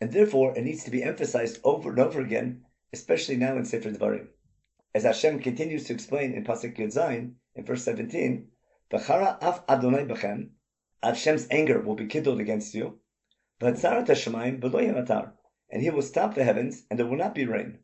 and 0.01 0.13
therefore 0.13 0.57
it 0.57 0.63
needs 0.65 0.85
to 0.85 0.91
be 0.91 1.03
emphasized 1.03 1.61
over 1.65 1.91
and 1.91 1.99
over 1.99 2.21
again, 2.21 2.65
especially 2.93 3.37
now 3.37 3.57
in 3.57 3.65
Sefer 3.65 3.91
Dvarim. 3.91 4.29
As 4.95 5.05
Hashem 5.05 5.41
continues 5.41 5.85
to 5.85 5.95
explain 5.95 6.33
in 6.33 6.45
Pasuk 6.45 6.77
Yud 6.77 6.93
Zayin, 6.93 7.35
in 7.55 7.65
verse 7.65 7.85
17, 7.85 8.49
V'chara 8.91 9.39
af 9.41 9.63
Adonai 9.69 10.05
b'chem, 10.05 10.51
Hashem's 11.03 11.47
anger 11.51 11.81
will 11.81 11.95
be 11.95 12.07
kindled 12.07 12.41
against 12.41 12.75
you, 12.75 12.99
V'hatzarat 13.61 14.07
Hashemayim 14.07 14.61
v'lo 14.61 14.81
yamatar, 14.83 15.33
and 15.71 15.83
he 15.83 15.91
will 15.91 16.03
stop 16.03 16.35
the 16.35 16.45
heavens, 16.45 16.85
and 16.91 16.99
there 16.99 17.07
will 17.07 17.17
not 17.17 17.35
be 17.35 17.47
rain. 17.47 17.79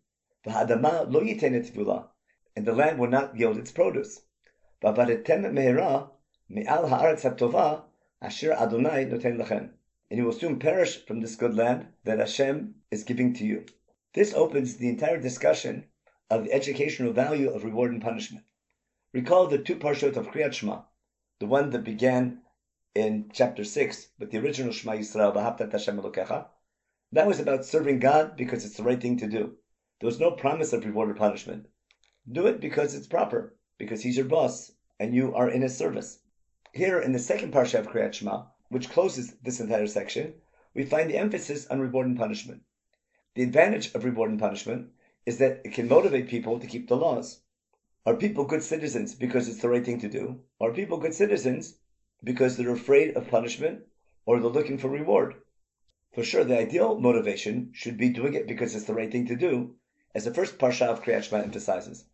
V'hadama 0.46 1.10
lo 1.10 1.20
yitenet 1.22 1.70
vula, 1.72 2.08
and 2.54 2.66
the 2.66 2.74
land 2.74 2.98
will 2.98 3.08
not 3.08 3.36
yield 3.36 3.56
its 3.56 3.72
produce. 3.72 4.20
V'avaretem 4.82 5.50
mehera 5.52 6.10
me'al 6.48 6.88
ha'aretz 6.88 7.22
ha'tova, 7.22 7.84
asher 8.20 8.52
Adonai 8.52 9.06
noten 9.06 9.38
lachem 9.38 9.70
and 10.12 10.18
you 10.18 10.26
will 10.26 10.32
soon 10.34 10.58
perish 10.58 11.02
from 11.06 11.22
this 11.22 11.36
good 11.36 11.56
land 11.56 11.86
that 12.04 12.18
Hashem 12.18 12.74
is 12.90 13.02
giving 13.02 13.32
to 13.32 13.46
you. 13.46 13.64
This 14.12 14.34
opens 14.34 14.76
the 14.76 14.90
entire 14.90 15.18
discussion 15.18 15.86
of 16.28 16.44
the 16.44 16.52
educational 16.52 17.14
value 17.14 17.48
of 17.48 17.64
reward 17.64 17.92
and 17.92 18.02
punishment. 18.02 18.44
Recall 19.14 19.46
the 19.46 19.56
two 19.56 19.76
parshot 19.76 20.18
of 20.18 20.26
Kriyat 20.26 20.52
Shema, 20.52 20.82
the 21.40 21.46
one 21.46 21.70
that 21.70 21.84
began 21.84 22.42
in 22.94 23.30
chapter 23.32 23.64
6 23.64 24.08
with 24.18 24.30
the 24.30 24.36
original 24.36 24.70
Shema 24.70 24.96
Yisrael, 24.96 25.34
V'ahavta 25.34 25.72
Hashem 25.72 25.96
Elokecha. 25.96 26.44
That 27.12 27.26
was 27.26 27.40
about 27.40 27.64
serving 27.64 28.00
God 28.00 28.36
because 28.36 28.66
it's 28.66 28.76
the 28.76 28.82
right 28.82 29.00
thing 29.00 29.16
to 29.16 29.26
do. 29.26 29.56
There 29.98 30.08
was 30.08 30.20
no 30.20 30.32
promise 30.32 30.74
of 30.74 30.84
reward 30.84 31.08
or 31.08 31.14
punishment. 31.14 31.68
Do 32.30 32.46
it 32.48 32.60
because 32.60 32.94
it's 32.94 33.06
proper, 33.06 33.56
because 33.78 34.02
He's 34.02 34.18
your 34.18 34.26
boss, 34.26 34.72
and 35.00 35.14
you 35.14 35.34
are 35.34 35.48
in 35.48 35.62
His 35.62 35.74
service. 35.74 36.18
Here 36.74 37.00
in 37.00 37.12
the 37.12 37.18
second 37.18 37.54
parsha 37.54 37.78
of 37.78 37.88
Kriyat 37.88 38.12
Shema, 38.12 38.44
which 38.72 38.88
closes 38.88 39.34
this 39.42 39.60
entire 39.60 39.86
section, 39.86 40.32
we 40.72 40.82
find 40.82 41.10
the 41.10 41.18
emphasis 41.18 41.66
on 41.66 41.78
reward 41.78 42.06
and 42.06 42.16
punishment. 42.16 42.62
The 43.34 43.42
advantage 43.42 43.94
of 43.94 44.04
reward 44.04 44.30
and 44.30 44.40
punishment 44.40 44.92
is 45.26 45.36
that 45.38 45.60
it 45.62 45.74
can 45.74 45.88
motivate 45.88 46.28
people 46.28 46.58
to 46.58 46.66
keep 46.66 46.88
the 46.88 46.96
laws. 46.96 47.42
Are 48.06 48.16
people 48.16 48.46
good 48.46 48.62
citizens 48.62 49.14
because 49.14 49.46
it's 49.46 49.60
the 49.60 49.68
right 49.68 49.84
thing 49.84 50.00
to 50.00 50.08
do? 50.08 50.40
Are 50.58 50.72
people 50.72 50.96
good 50.96 51.12
citizens 51.12 51.76
because 52.24 52.56
they're 52.56 52.72
afraid 52.72 53.14
of 53.14 53.28
punishment 53.28 53.82
or 54.24 54.40
they're 54.40 54.48
looking 54.48 54.78
for 54.78 54.88
reward? 54.88 55.34
For 56.14 56.24
sure, 56.24 56.42
the 56.42 56.58
ideal 56.58 56.98
motivation 56.98 57.72
should 57.74 57.98
be 57.98 58.08
doing 58.08 58.32
it 58.32 58.46
because 58.46 58.74
it's 58.74 58.86
the 58.86 58.94
right 58.94 59.12
thing 59.12 59.26
to 59.26 59.36
do, 59.36 59.76
as 60.14 60.24
the 60.24 60.32
first 60.32 60.56
parsha 60.56 60.86
of 60.86 61.02
Kriyat 61.02 61.24
Shema 61.24 61.42
emphasizes. 61.42 62.06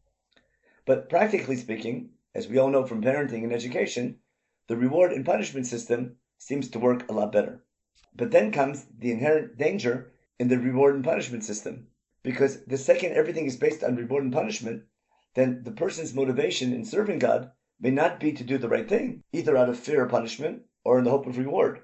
But 0.84 1.08
practically 1.08 1.56
speaking, 1.56 2.10
as 2.34 2.48
we 2.48 2.58
all 2.58 2.70
know 2.70 2.84
from 2.84 3.00
parenting 3.00 3.44
and 3.44 3.52
education, 3.52 4.18
the 4.66 4.76
reward 4.76 5.12
and 5.12 5.24
punishment 5.24 5.66
system 5.66 6.16
seems 6.38 6.70
to 6.70 6.78
work 6.78 7.08
a 7.08 7.12
lot 7.12 7.32
better. 7.32 7.62
But 8.14 8.30
then 8.30 8.52
comes 8.52 8.86
the 8.98 9.12
inherent 9.12 9.58
danger 9.58 10.12
in 10.38 10.48
the 10.48 10.58
reward 10.58 10.94
and 10.94 11.04
punishment 11.04 11.44
system, 11.44 11.88
because 12.22 12.64
the 12.64 12.78
second 12.78 13.12
everything 13.12 13.46
is 13.46 13.56
based 13.56 13.84
on 13.84 13.96
reward 13.96 14.24
and 14.24 14.32
punishment, 14.32 14.84
then 15.34 15.62
the 15.64 15.72
person's 15.72 16.14
motivation 16.14 16.72
in 16.72 16.84
serving 16.84 17.18
God 17.18 17.50
may 17.80 17.90
not 17.90 18.18
be 18.18 18.32
to 18.32 18.44
do 18.44 18.58
the 18.58 18.68
right 18.68 18.88
thing, 18.88 19.22
either 19.32 19.56
out 19.56 19.68
of 19.68 19.78
fear 19.78 20.04
of 20.04 20.10
punishment 20.10 20.62
or 20.84 20.98
in 20.98 21.04
the 21.04 21.10
hope 21.10 21.26
of 21.26 21.38
reward. 21.38 21.80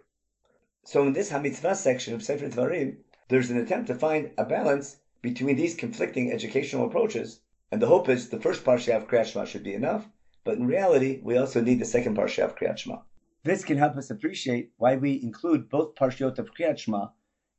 So 0.85 1.03
in 1.03 1.13
this 1.13 1.31
Hamitzvah 1.31 1.77
section 1.77 2.15
of 2.15 2.23
Sefer 2.23 2.49
Dvarim, 2.49 2.99
there's 3.29 3.51
an 3.51 3.59
attempt 3.59 3.87
to 3.89 3.95
find 3.95 4.33
a 4.37 4.45
balance 4.45 4.97
between 5.23 5.57
these 5.57 5.75
conflicting 5.75 6.31
educational 6.31 6.87
approaches, 6.87 7.41
and 7.71 7.81
the 7.81 7.87
hope 7.87 8.09
is 8.09 8.29
the 8.29 8.41
first 8.41 8.65
parsha 8.65 8.97
of 8.97 9.09
Kriyat 9.09 9.27
Shema 9.27 9.45
should 9.47 9.65
be 9.65 9.75
enough, 9.75 10.07
but 10.45 10.59
in 10.59 10.67
reality, 10.67 11.21
we 11.23 11.39
also 11.39 11.61
need 11.61 11.79
the 11.81 11.85
second 11.85 12.17
parsha 12.17 12.45
of 12.45 12.57
Kriyat 12.57 12.79
Shema. 12.79 12.99
This 13.45 13.63
can 13.63 13.77
help 13.77 13.99
us 13.99 14.09
appreciate 14.09 14.73
why 14.79 14.97
we 14.97 15.23
include 15.23 15.69
both 15.69 15.97
parshiot 15.97 16.39
of 16.39 16.55
Kriyat 16.55 16.79
Shema 16.79 17.09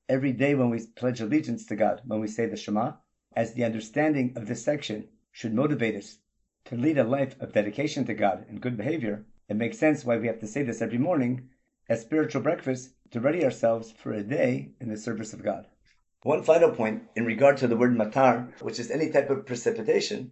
every 0.10 0.32
day 0.32 0.56
when 0.56 0.72
we 0.72 0.84
pledge 0.96 1.22
allegiance 1.22 1.63
to 1.68 1.75
God, 1.75 2.01
when 2.06 2.20
we 2.20 2.27
say 2.27 2.48
the 2.48 2.58
Shema, 2.58 2.94
as 3.36 3.54
the 3.54 3.65
understanding 3.65 4.34
of 4.36 4.48
this 4.48 4.65
section 4.65 5.08
should 5.32 5.54
motivate 5.54 5.96
us 5.96 6.18
to 6.65 6.75
lead 6.75 6.98
a 6.98 7.04
life 7.04 7.39
of 7.39 7.54
dedication 7.54 8.04
to 8.06 8.15
God 8.15 8.48
and 8.50 8.62
good 8.62 8.77
behavior. 8.77 9.27
It 9.48 9.58
makes 9.58 9.77
sense 9.77 10.04
why 10.04 10.18
we 10.18 10.25
have 10.25 10.39
to 10.39 10.48
say 10.48 10.63
this 10.63 10.82
every 10.82 10.98
morning 10.98 11.50
as 11.88 12.01
spiritual 12.01 12.42
breakfast 12.42 12.96
to 13.12 13.20
ready 13.20 13.46
ourselves 13.46 13.92
for 13.92 14.12
a 14.12 14.24
day 14.24 14.72
in 14.82 14.89
the 14.89 14.98
service 14.98 15.34
of 15.34 15.44
God. 15.44 15.68
One 16.24 16.42
final 16.42 16.72
point 16.72 17.04
in 17.15 17.27
regard 17.27 17.58
to 17.58 17.68
the 17.68 17.77
word 17.77 17.96
matar, 17.96 18.60
which 18.63 18.80
is 18.80 18.89
any 18.89 19.12
type 19.12 19.30
of 19.30 19.46
precipitation. 19.46 20.32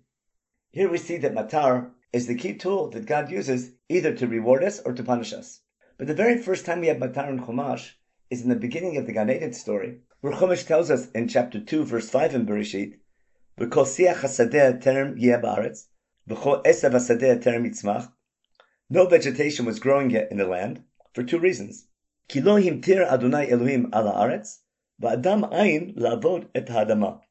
Here 0.72 0.90
we 0.90 0.98
see 0.98 1.18
that 1.18 1.36
matar 1.36 1.92
is 2.14 2.28
the 2.28 2.36
key 2.36 2.54
tool 2.54 2.92
that 2.92 3.08
God 3.08 3.32
uses 3.32 3.72
either 3.90 4.14
to 4.14 4.28
reward 4.28 4.64
us 4.64 4.80
or 4.80 4.94
to 4.94 5.04
punish 5.04 5.34
us. 5.34 5.62
But 5.98 6.06
the 6.06 6.14
very 6.14 6.38
first 6.38 6.64
time 6.64 6.82
we 6.82 6.88
have 6.88 6.98
Matar 6.98 7.28
and 7.28 7.42
Chumash 7.42 7.94
is 8.30 8.44
in 8.44 8.50
the 8.50 8.56
beginning 8.56 8.98
of 8.98 9.08
the 9.08 9.14
Gan 9.14 9.32
Eden 9.32 9.52
story, 9.54 10.02
where 10.22 10.34
Chumash 10.34 10.66
tells 10.66 10.92
us 10.92 11.10
in 11.12 11.28
chapter 11.28 11.60
2, 11.60 11.84
verse 11.84 12.10
5 12.10 12.36
in 12.36 12.46
Bereshit, 12.46 13.00
B'kol 13.60 13.86
siach 13.86 14.22
hasadeh 14.22 14.82
ba'aretz, 15.42 15.86
B'kol 16.30 16.64
esav 16.64 16.94
yitzmach. 16.94 18.12
No 18.90 19.08
vegetation 19.08 19.66
was 19.66 19.80
growing 19.80 20.12
yet 20.12 20.30
in 20.32 20.38
the 20.38 20.46
land, 20.46 20.84
for 21.14 21.24
two 21.24 21.40
reasons. 21.40 21.88
Kilo 22.28 22.60
tir 22.60 23.04
Adonai 23.04 23.50
Elohim 23.50 23.90
ala 23.94 24.14
aretz, 24.14 24.60
va'adam 25.02 25.52
ayin 25.52 25.96
lavod 25.98 26.48
et 26.54 26.70
ha'adamah. 26.70 27.22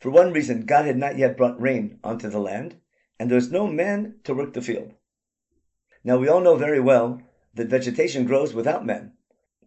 For 0.00 0.10
one 0.10 0.32
reason, 0.32 0.66
God 0.66 0.84
had 0.84 0.96
not 0.96 1.16
yet 1.16 1.36
brought 1.36 1.60
rain 1.60 1.98
onto 2.04 2.28
the 2.28 2.40
land, 2.40 2.76
and 3.18 3.30
there's 3.30 3.50
no 3.50 3.66
man 3.66 4.16
to 4.24 4.34
work 4.34 4.52
the 4.52 4.62
field. 4.62 4.92
Now 6.04 6.18
we 6.18 6.28
all 6.28 6.40
know 6.40 6.56
very 6.56 6.80
well 6.80 7.20
that 7.54 7.68
vegetation 7.68 8.26
grows 8.26 8.54
without 8.54 8.86
men. 8.86 9.12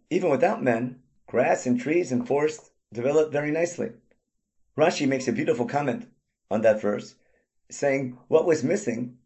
Even 0.08 0.30
without 0.30 0.62
men, 0.62 1.00
grass 1.26 1.66
and 1.66 1.78
trees 1.78 2.12
and 2.12 2.26
forests 2.26 2.70
develop 2.92 3.32
very 3.32 3.50
nicely. 3.50 3.92
Rashi 4.76 5.06
makes 5.06 5.28
a 5.28 5.32
beautiful 5.32 5.66
comment 5.66 6.08
on 6.50 6.62
that 6.62 6.80
verse, 6.80 7.14
saying 7.70 8.18
what 8.28 8.46
was 8.46 8.64
missing, 8.64 9.18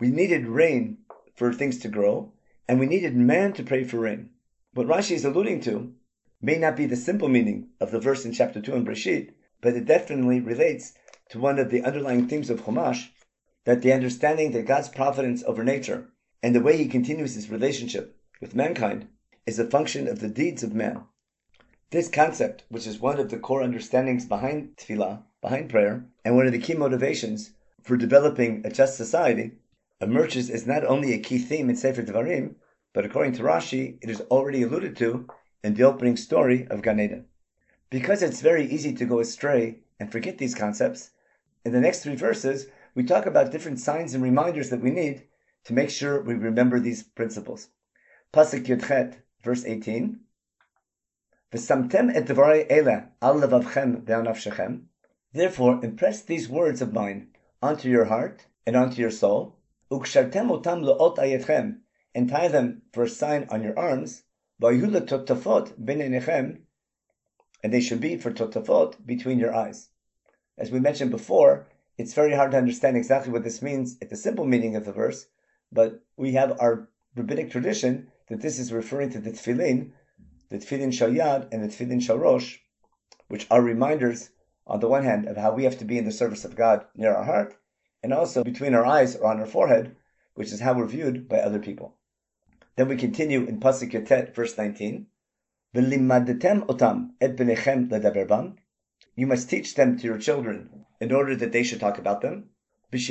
we 0.00 0.08
needed 0.08 0.46
rain 0.46 0.98
for 1.34 1.52
things 1.52 1.78
to 1.78 1.88
grow, 1.88 2.32
and 2.68 2.80
we 2.80 2.86
needed 2.86 3.16
man 3.16 3.52
to 3.54 3.62
pray 3.62 3.84
for 3.84 4.00
rain. 4.00 4.30
What 4.74 4.86
Rashi 4.86 5.12
is 5.12 5.24
alluding 5.24 5.60
to 5.62 5.92
may 6.40 6.58
not 6.58 6.76
be 6.76 6.86
the 6.86 6.96
simple 6.96 7.28
meaning 7.28 7.70
of 7.80 7.90
the 7.90 8.00
verse 8.00 8.24
in 8.24 8.32
chapter 8.32 8.60
2 8.60 8.74
in 8.74 8.84
Breshit, 8.84 9.32
but 9.60 9.74
it 9.74 9.86
definitely 9.86 10.40
relates 10.40 10.94
to 11.30 11.38
one 11.38 11.58
of 11.58 11.70
the 11.70 11.82
underlying 11.82 12.28
themes 12.28 12.50
of 12.50 12.62
Chumash, 12.62 13.10
that 13.64 13.82
the 13.82 13.92
understanding 13.92 14.52
that 14.52 14.66
God's 14.66 14.88
providence 14.88 15.42
over 15.44 15.64
nature 15.64 16.08
and 16.42 16.54
the 16.54 16.60
way 16.60 16.76
he 16.76 16.88
continues 16.88 17.34
his 17.34 17.50
relationship 17.50 18.16
with 18.40 18.54
mankind 18.54 19.08
is 19.46 19.58
a 19.58 19.68
function 19.68 20.06
of 20.06 20.20
the 20.20 20.28
deeds 20.28 20.62
of 20.62 20.74
man. 20.74 21.04
This 21.90 22.08
concept, 22.08 22.64
which 22.68 22.86
is 22.86 23.00
one 23.00 23.18
of 23.18 23.30
the 23.30 23.38
core 23.38 23.62
understandings 23.62 24.26
behind 24.26 24.76
tefillah, 24.76 25.22
behind 25.40 25.70
prayer, 25.70 26.04
and 26.24 26.36
one 26.36 26.46
of 26.46 26.52
the 26.52 26.58
key 26.58 26.74
motivations 26.74 27.52
for 27.82 27.96
developing 27.96 28.62
a 28.64 28.70
just 28.70 28.96
society, 28.96 29.52
emerges 30.00 30.50
as 30.50 30.66
not 30.66 30.84
only 30.84 31.12
a 31.12 31.18
key 31.18 31.38
theme 31.38 31.70
in 31.70 31.76
Sefer 31.76 32.02
Devarim, 32.02 32.56
but 32.92 33.04
according 33.04 33.32
to 33.32 33.42
Rashi, 33.42 33.98
it 34.02 34.10
is 34.10 34.20
already 34.22 34.62
alluded 34.62 34.96
to 34.96 35.28
in 35.64 35.74
the 35.74 35.82
opening 35.82 36.16
story 36.16 36.66
of 36.68 36.82
Gan 36.82 37.00
Eden. 37.00 37.24
Because 37.90 38.22
it's 38.22 38.42
very 38.42 38.66
easy 38.66 38.92
to 38.94 39.06
go 39.06 39.18
astray 39.18 39.78
and 39.98 40.12
forget 40.12 40.38
these 40.38 40.54
concepts, 40.54 41.10
in 41.64 41.72
the 41.72 41.80
next 41.80 42.02
three 42.02 42.14
verses, 42.14 42.66
we 42.98 43.04
talk 43.04 43.26
about 43.26 43.52
different 43.52 43.78
signs 43.78 44.12
and 44.12 44.24
reminders 44.24 44.70
that 44.70 44.80
we 44.80 44.90
need 44.90 45.22
to 45.62 45.72
make 45.72 45.88
sure 45.88 46.20
we 46.20 46.34
remember 46.34 46.80
these 46.80 47.04
principles. 47.04 47.68
Pasuk 48.32 48.66
Yud 48.66 48.88
Chet, 48.88 49.20
verse 49.44 49.64
18. 49.64 50.18
V'samtem 51.52 52.12
et 52.12 52.26
dvarei 52.26 52.66
ele 52.68 53.12
al 53.22 53.36
levavchem 53.36 54.02
ve'anafshechem. 54.02 54.86
Therefore, 55.32 55.78
impress 55.84 56.22
these 56.22 56.48
words 56.48 56.82
of 56.82 56.92
mine 56.92 57.28
onto 57.62 57.88
your 57.88 58.06
heart 58.06 58.46
and 58.66 58.74
onto 58.74 59.00
your 59.00 59.12
soul. 59.12 59.54
And 59.92 60.04
tie 60.04 60.24
them 62.48 62.82
for 62.92 63.04
a 63.04 63.08
sign 63.08 63.46
on 63.48 63.62
your 63.62 63.78
arms, 63.78 64.24
and 64.60 64.82
they 67.72 67.80
should 67.80 68.00
be 68.00 68.16
for 68.16 68.32
totafot 68.32 69.06
between 69.06 69.38
your 69.38 69.54
eyes. 69.54 69.90
As 70.58 70.72
we 70.72 70.80
mentioned 70.80 71.12
before, 71.12 71.68
it's 71.98 72.14
very 72.14 72.32
hard 72.32 72.52
to 72.52 72.56
understand 72.56 72.96
exactly 72.96 73.32
what 73.32 73.42
this 73.42 73.60
means 73.60 73.98
at 74.00 74.08
the 74.08 74.16
simple 74.16 74.44
meaning 74.44 74.76
of 74.76 74.84
the 74.84 74.92
verse, 74.92 75.26
but 75.72 76.00
we 76.16 76.32
have 76.32 76.56
our 76.60 76.88
rabbinic 77.16 77.50
tradition 77.50 78.12
that 78.28 78.40
this 78.40 78.60
is 78.60 78.72
referring 78.72 79.10
to 79.10 79.18
the 79.18 79.32
tefillin, 79.32 79.90
the 80.48 80.58
tefillin 80.58 80.92
shal 80.92 81.10
yad 81.10 81.48
and 81.50 81.62
the 81.62 81.68
tefillin 81.68 82.00
shal 82.00 82.16
rosh, 82.16 82.58
which 83.26 83.48
are 83.50 83.60
reminders, 83.60 84.30
on 84.64 84.78
the 84.78 84.88
one 84.88 85.02
hand, 85.02 85.26
of 85.26 85.36
how 85.36 85.52
we 85.52 85.64
have 85.64 85.76
to 85.78 85.84
be 85.84 85.98
in 85.98 86.04
the 86.04 86.12
service 86.12 86.44
of 86.44 86.54
God 86.54 86.84
near 86.94 87.12
our 87.12 87.24
heart, 87.24 87.56
and 88.02 88.14
also 88.14 88.44
between 88.44 88.74
our 88.74 88.86
eyes 88.86 89.16
or 89.16 89.30
on 89.32 89.40
our 89.40 89.46
forehead, 89.46 89.96
which 90.34 90.52
is 90.52 90.60
how 90.60 90.74
we're 90.74 90.86
viewed 90.86 91.28
by 91.28 91.38
other 91.38 91.58
people. 91.58 91.96
Then 92.76 92.86
we 92.86 92.96
continue 92.96 93.44
in 93.44 93.58
Pasuk 93.58 93.90
Yud 93.90 94.06
Tet, 94.06 94.36
verse 94.36 94.56
19. 94.56 95.08
otam 95.74 97.10
et 97.20 97.34
benechem 97.36 97.88
You 99.18 99.26
must 99.26 99.50
teach 99.50 99.74
them 99.74 99.98
to 99.98 100.04
your 100.04 100.18
children 100.18 100.86
in 101.00 101.10
order 101.10 101.34
that 101.34 101.50
they 101.50 101.64
should 101.64 101.80
talk 101.80 101.98
about 101.98 102.20
them. 102.20 102.50
And 102.92 103.08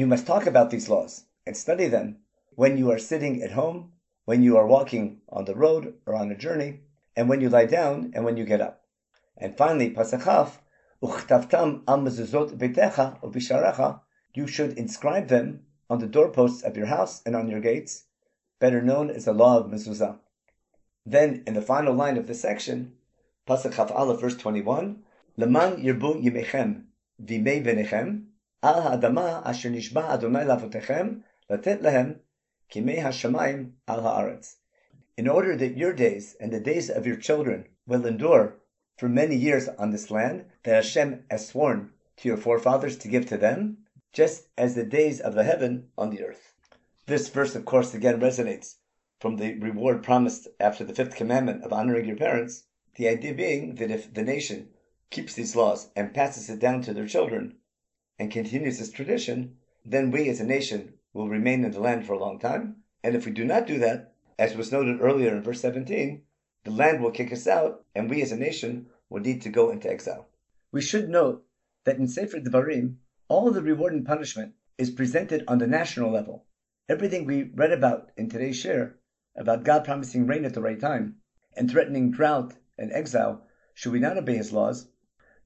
you 0.00 0.06
must 0.06 0.26
talk 0.26 0.46
about 0.46 0.70
these 0.70 0.88
laws 0.88 1.26
and 1.46 1.54
study 1.54 1.88
them 1.88 2.20
when 2.54 2.78
you 2.78 2.90
are 2.90 2.98
sitting 2.98 3.42
at 3.42 3.50
home, 3.50 3.92
when 4.24 4.42
you 4.42 4.56
are 4.56 4.66
walking 4.66 5.20
on 5.28 5.44
the 5.44 5.54
road 5.54 5.92
or 6.06 6.14
on 6.14 6.32
a 6.32 6.34
journey, 6.34 6.80
and 7.14 7.28
when 7.28 7.42
you 7.42 7.50
lie 7.50 7.66
down 7.66 8.12
and 8.14 8.24
when 8.24 8.38
you 8.38 8.46
get 8.46 8.62
up. 8.62 8.86
And 9.36 9.58
finally, 9.58 9.90
Pasuk 9.90 10.24
Chaf, 10.24 10.62
you 14.34 14.46
should 14.46 14.78
inscribe 14.78 15.28
them 15.28 15.66
on 15.90 15.98
the 15.98 16.06
doorposts 16.06 16.62
of 16.62 16.78
your 16.78 16.86
house 16.86 17.20
and 17.26 17.36
on 17.36 17.46
your 17.46 17.60
gates, 17.60 18.04
better 18.58 18.80
known 18.80 19.10
as 19.10 19.26
the 19.26 19.34
law 19.34 19.58
of 19.58 19.70
mezuzah. 19.70 20.18
Then, 21.10 21.42
in 21.46 21.54
the 21.54 21.62
final 21.62 21.94
line 21.94 22.18
of 22.18 22.26
the 22.26 22.34
section, 22.34 22.92
Pasuk 23.46 23.74
Chaf 23.74 23.90
Aleph, 23.90 24.20
verse 24.20 24.36
21, 24.36 25.02
Leman 25.38 25.82
yirbu 25.82 26.22
yimechem 26.22 26.84
v'imei 27.24 27.64
venechem 27.64 28.26
al 28.62 28.82
ha'adama 28.82 29.40
asher 29.46 29.70
nishba 29.70 30.06
Adonai 30.10 30.44
lavotechem 30.44 31.22
latet 31.48 31.80
lehem 31.80 32.20
kimei 32.70 32.98
hashamayim 32.98 33.72
al 33.88 34.02
haaretz. 34.02 34.56
In 35.16 35.26
order 35.28 35.56
that 35.56 35.78
your 35.78 35.94
days 35.94 36.36
and 36.38 36.52
the 36.52 36.60
days 36.60 36.90
of 36.90 37.06
your 37.06 37.16
children 37.16 37.68
will 37.86 38.04
endure 38.04 38.56
for 38.98 39.08
many 39.08 39.34
years 39.34 39.66
on 39.66 39.92
this 39.92 40.10
land 40.10 40.44
that 40.64 40.74
Hashem 40.74 41.24
has 41.30 41.48
sworn 41.48 41.90
to 42.18 42.28
your 42.28 42.36
forefathers 42.36 42.98
to 42.98 43.08
give 43.08 43.24
to 43.28 43.38
them, 43.38 43.78
just 44.12 44.48
as 44.58 44.74
the 44.74 44.84
days 44.84 45.20
of 45.20 45.34
the 45.34 45.44
heaven 45.44 45.88
on 45.96 46.10
the 46.10 46.22
earth. 46.22 46.52
This 47.06 47.30
verse, 47.30 47.54
of 47.54 47.64
course, 47.64 47.94
again 47.94 48.20
resonates 48.20 48.74
from 49.20 49.36
the 49.36 49.54
reward 49.54 50.00
promised 50.02 50.46
after 50.60 50.84
the 50.84 50.94
fifth 50.94 51.16
commandment 51.16 51.64
of 51.64 51.72
honoring 51.72 52.06
your 52.06 52.16
parents. 52.16 52.64
The 52.94 53.08
idea 53.08 53.34
being 53.34 53.74
that 53.74 53.90
if 53.90 54.14
the 54.14 54.22
nation 54.22 54.68
keeps 55.10 55.34
these 55.34 55.56
laws 55.56 55.90
and 55.96 56.14
passes 56.14 56.48
it 56.48 56.60
down 56.60 56.82
to 56.82 56.94
their 56.94 57.06
children 57.06 57.56
and 58.18 58.30
continues 58.30 58.78
this 58.78 58.92
tradition, 58.92 59.56
then 59.84 60.12
we 60.12 60.28
as 60.28 60.38
a 60.38 60.44
nation 60.44 60.94
will 61.12 61.28
remain 61.28 61.64
in 61.64 61.72
the 61.72 61.80
land 61.80 62.06
for 62.06 62.12
a 62.12 62.18
long 62.18 62.38
time. 62.38 62.84
And 63.02 63.16
if 63.16 63.26
we 63.26 63.32
do 63.32 63.44
not 63.44 63.66
do 63.66 63.78
that, 63.78 64.14
as 64.38 64.54
was 64.54 64.70
noted 64.70 65.00
earlier 65.00 65.34
in 65.36 65.42
verse 65.42 65.60
17, 65.62 66.22
the 66.62 66.70
land 66.70 67.02
will 67.02 67.10
kick 67.10 67.32
us 67.32 67.48
out 67.48 67.84
and 67.96 68.08
we 68.08 68.22
as 68.22 68.30
a 68.30 68.36
nation 68.36 68.86
will 69.10 69.20
need 69.20 69.42
to 69.42 69.48
go 69.48 69.70
into 69.70 69.90
exile. 69.90 70.28
We 70.70 70.80
should 70.80 71.08
note 71.08 71.44
that 71.84 71.96
in 71.96 72.06
Sefer 72.06 72.38
Devarim, 72.38 72.98
all 73.26 73.50
the 73.50 73.62
reward 73.62 73.94
and 73.94 74.06
punishment 74.06 74.54
is 74.76 74.90
presented 74.90 75.42
on 75.48 75.58
the 75.58 75.66
national 75.66 76.12
level, 76.12 76.44
Everything 76.90 77.26
we 77.26 77.42
read 77.42 77.70
about 77.70 78.12
in 78.16 78.30
today's 78.30 78.64
shiur, 78.64 78.94
about 79.38 79.64
God 79.64 79.84
promising 79.84 80.26
rain 80.26 80.44
at 80.44 80.52
the 80.52 80.60
right 80.60 80.78
time 80.78 81.16
and 81.56 81.70
threatening 81.70 82.10
drought 82.10 82.54
and 82.76 82.92
exile, 82.92 83.46
should 83.72 83.92
we 83.92 84.00
not 84.00 84.18
obey 84.18 84.36
his 84.36 84.52
laws, 84.52 84.88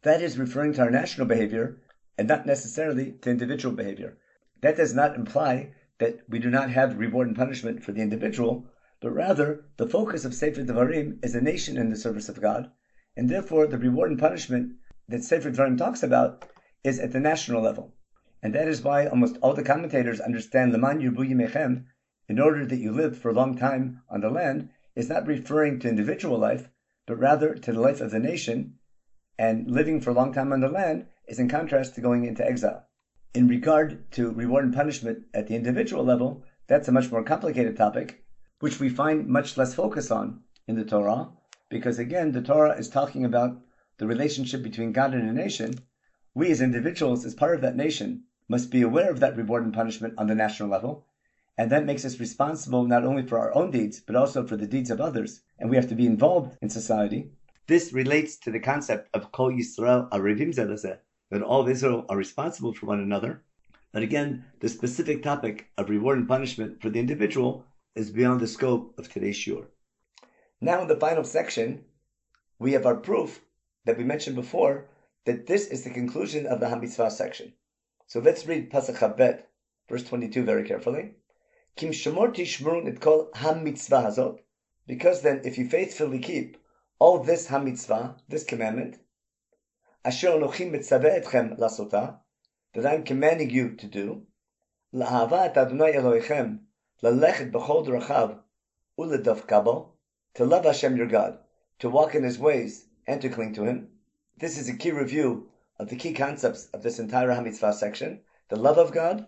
that 0.02 0.20
is 0.20 0.38
referring 0.38 0.72
to 0.72 0.80
our 0.80 0.90
national 0.90 1.26
behavior 1.26 1.80
and 2.18 2.26
not 2.26 2.46
necessarily 2.46 3.12
to 3.20 3.30
individual 3.30 3.75
behavior. 3.75 4.18
That 4.62 4.76
does 4.76 4.94
not 4.94 5.14
imply 5.14 5.75
that 5.99 6.20
we 6.28 6.38
do 6.38 6.50
not 6.50 6.70
have 6.70 6.99
reward 6.99 7.28
and 7.28 7.37
punishment 7.37 7.84
for 7.84 7.92
the 7.92 8.00
individual, 8.00 8.66
but 9.00 9.12
rather 9.12 9.66
the 9.76 9.88
focus 9.88 10.25
of 10.25 10.34
Sefer 10.34 10.62
Devarim 10.62 11.25
is 11.25 11.34
a 11.34 11.40
nation 11.40 11.76
in 11.76 11.90
the 11.90 11.96
service 11.96 12.28
of 12.28 12.40
God, 12.40 12.70
and 13.16 13.28
therefore 13.28 13.66
the 13.66 13.78
reward 13.78 14.11
and 14.11 14.18
punishment 14.18 14.75
that 15.08 15.22
Sefer 15.22 15.50
Devarim 15.50 15.76
talks 15.76 16.02
about 16.02 16.49
is 16.82 16.99
at 16.99 17.12
the 17.12 17.20
national 17.20 17.62
level. 17.62 17.94
And 18.42 18.54
that 18.54 18.68
is 18.68 18.82
why 18.82 19.06
almost 19.06 19.37
all 19.42 19.54
the 19.54 19.62
commentators 19.62 20.20
understand 20.20 20.72
Leman 20.72 21.00
Yirbu 21.00 21.28
Yimechem, 21.28 21.84
in 22.29 22.38
order 22.38 22.64
that 22.64 22.79
you 22.79 22.93
live 22.93 23.19
for 23.19 23.31
a 23.31 23.35
long 23.35 23.57
time 23.57 24.02
on 24.09 24.21
the 24.21 24.31
land, 24.31 24.71
is 24.95 25.09
not 25.09 25.26
referring 25.26 25.79
to 25.79 25.88
individual 25.88 26.38
life, 26.38 26.69
but 27.07 27.19
rather 27.19 27.55
to 27.55 27.73
the 27.73 27.81
life 27.81 28.00
of 28.00 28.11
the 28.11 28.19
nation, 28.19 28.75
and 29.38 29.71
living 29.71 30.00
for 30.00 30.11
a 30.11 30.14
long 30.14 30.33
time 30.33 30.52
on 30.52 30.61
the 30.61 30.69
land 30.69 31.07
is 31.26 31.38
in 31.38 31.49
contrast 31.49 31.95
to 31.95 32.00
going 32.00 32.25
into 32.25 32.47
exile. 32.47 32.87
In 33.35 33.49
regard 33.49 34.11
to 34.12 34.31
reward 34.31 34.64
and 34.64 34.75
punishment 34.75 35.25
at 35.33 35.47
the 35.47 35.55
individual 35.55 36.05
level, 36.05 36.45
that's 36.67 36.88
a 36.88 36.93
much 36.93 37.11
more 37.11 37.25
complicated 37.25 37.76
topic, 37.76 38.23
which 38.61 38.79
we 38.79 38.88
find 38.88 39.26
much 39.26 39.57
less 39.57 39.75
focus 39.75 40.11
on 40.11 40.43
in 40.69 40.76
the 40.76 40.85
Torah, 40.85 41.31
because 41.69 41.99
again, 41.99 42.33
the 42.33 42.43
Torah 42.43 42.76
is 42.79 42.88
talking 42.88 43.25
about 43.25 43.61
the 43.99 44.07
relationship 44.07 44.62
between 44.62 44.93
God 44.93 45.14
and 45.14 45.29
a 45.29 45.33
nation. 45.33 45.75
We 46.35 46.50
as 46.50 46.61
individuals, 46.61 47.25
as 47.25 47.35
part 47.35 47.55
of 47.55 47.62
that 47.62 47.76
nation, 47.76 48.25
must 48.49 48.71
be 48.71 48.83
aware 48.83 49.11
of 49.11 49.21
that 49.21 49.37
reward 49.37 49.64
and 49.64 49.73
punishment 49.73 50.14
on 50.19 50.26
the 50.26 50.35
national 50.35 50.69
level, 50.69 51.07
and 51.59 51.71
that 51.71 51.85
makes 51.85 52.04
us 52.04 52.18
responsible 52.18 52.85
not 52.85 53.04
only 53.04 53.26
for 53.26 53.38
our 53.38 53.54
own 53.54 53.71
deeds, 53.71 54.00
but 54.00 54.16
also 54.16 54.47
for 54.47 54.56
the 54.56 54.66
deeds 54.66 54.90
of 54.90 55.00
others, 55.00 55.42
and 55.59 55.68
we 55.68 55.76
have 55.76 55.88
to 55.88 55.94
be 55.94 56.06
involved 56.06 56.56
in 56.62 56.71
society. 56.71 57.30
This 57.66 57.92
relates 57.92 58.37
to 58.38 58.50
the 58.50 58.61
concept 58.61 59.09
of 59.14 59.30
Kol 59.32 59.52
Yisrael 59.52 60.11
Arivim 60.11 60.54
Zeh 60.54 60.66
LaZeh, 60.66 60.99
that 61.30 61.42
all 61.42 61.61
of 61.61 61.68
Israel 61.68 62.06
are 62.09 62.16
responsible 62.16 62.75
for 62.75 62.87
one 62.87 63.00
another. 63.00 63.42
But 63.92 64.02
again, 64.02 64.44
the 64.61 64.68
specific 64.68 65.23
topic 65.23 65.68
of 65.76 65.90
reward 65.90 66.18
and 66.18 66.28
punishment 66.28 66.80
for 66.80 66.90
the 66.90 67.00
individual 67.00 67.64
is 67.94 68.11
beyond 68.11 68.40
the 68.40 68.47
scope 68.47 68.99
of 68.99 69.09
today's 69.09 69.37
shiur. 69.37 69.66
Now, 70.61 70.80
in 70.82 70.88
the 70.88 70.97
final 70.97 71.25
section, 71.25 71.85
we 72.59 72.73
have 72.73 72.87
our 72.87 72.97
proof 72.97 73.40
that 73.85 73.99
we 73.99 74.04
mentioned 74.04 74.37
before 74.37 74.87
that 75.25 75.47
this 75.47 75.66
is 75.66 75.85
the 75.85 75.90
conclusion 75.90 76.47
of 76.47 76.61
the 76.61 76.66
Hamitzvah 76.66 77.11
section. 77.11 77.52
So 78.06 78.21
let's 78.21 78.47
read 78.47 78.71
Pasuk 78.71 78.99
Chaf 78.99 79.16
Bet, 79.16 79.49
verse 79.88 80.04
22 80.04 80.44
very 80.44 80.64
carefully. 80.64 81.14
Kim 81.75 81.91
shemor 81.91 82.29
tishmurun 82.29 82.87
it 82.87 83.00
kol 83.00 83.29
ha-mitzvah 83.35 84.02
hazot. 84.02 84.38
Because 84.87 85.23
then, 85.23 85.41
if 85.45 85.59
you 85.59 85.69
faithfully 85.69 86.21
keep 86.21 86.57
all 87.00 87.19
this 87.25 87.49
ha-mitzvah, 87.49 88.19
this 88.29 88.45
commandment, 88.45 89.00
asher 90.05 90.29
anochim 90.29 90.71
mitzaveh 90.71 91.25
etchem 91.25 91.59
lasota, 91.59 92.21
that 92.75 92.87
I'm 92.87 93.02
commanding 93.02 93.50
you 93.50 93.75
to 93.75 93.87
do, 93.88 94.26
la'avat 94.95 95.57
Adonai 95.57 95.95
Elohechem, 95.95 96.61
lalechet 97.02 97.50
b'chol 97.50 97.85
drachav, 97.85 98.38
uledav 98.97 99.47
kabo, 99.47 99.88
to 100.35 100.45
love 100.45 100.64
Hashem 100.64 100.97
your 100.97 101.09
God, 101.09 101.38
to 101.81 101.91
walk 101.91 102.14
in 102.14 102.23
His 102.23 102.38
ways, 102.38 102.87
and 103.09 103.21
to 103.23 103.29
cling 103.29 103.55
to 103.55 103.64
Him. 103.64 103.88
This 104.37 104.57
is 104.57 104.69
a 104.69 104.76
key 104.76 104.93
review 104.93 105.50
of 105.79 105.88
the 105.88 105.97
key 105.97 106.12
concepts 106.12 106.67
of 106.67 106.85
this 106.85 107.00
entire 107.00 107.31
HaMitzvah 107.31 107.75
section, 107.75 108.21
the 108.50 108.57
love 108.57 108.79
of 108.79 108.93
God, 108.93 109.26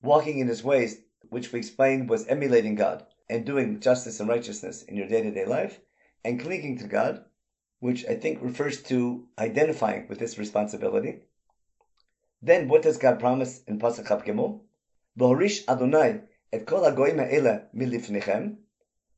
walking 0.00 0.38
in 0.38 0.48
His 0.48 0.64
ways, 0.64 1.02
which 1.30 1.52
we 1.52 1.58
explained 1.58 2.08
was 2.08 2.26
emulating 2.26 2.74
God 2.74 3.04
and 3.28 3.44
doing 3.44 3.80
justice 3.80 4.20
and 4.20 4.28
righteousness 4.28 4.82
in 4.82 4.96
your 4.96 5.08
day-to-day 5.08 5.44
life, 5.44 5.80
and 6.24 6.40
clinging 6.40 6.78
to 6.78 6.88
God, 6.88 7.24
which 7.80 8.06
I 8.06 8.14
think 8.14 8.38
refers 8.42 8.82
to 8.84 9.26
identifying 9.38 10.08
with 10.08 10.18
this 10.18 10.38
responsibility. 10.38 11.20
Then 12.40 12.68
what 12.68 12.82
does 12.82 12.96
God 12.98 13.20
promise 13.20 13.62
in 13.66 13.78
Pasuk 13.78 14.06
Gimel? 14.24 14.60
V'horish 15.18 15.68
Adonai 15.68 16.20
et 16.52 16.66
kol 16.66 16.80
hagoyim 16.80 17.18
ha'ele 17.18 17.66
milifnichem, 17.76 18.56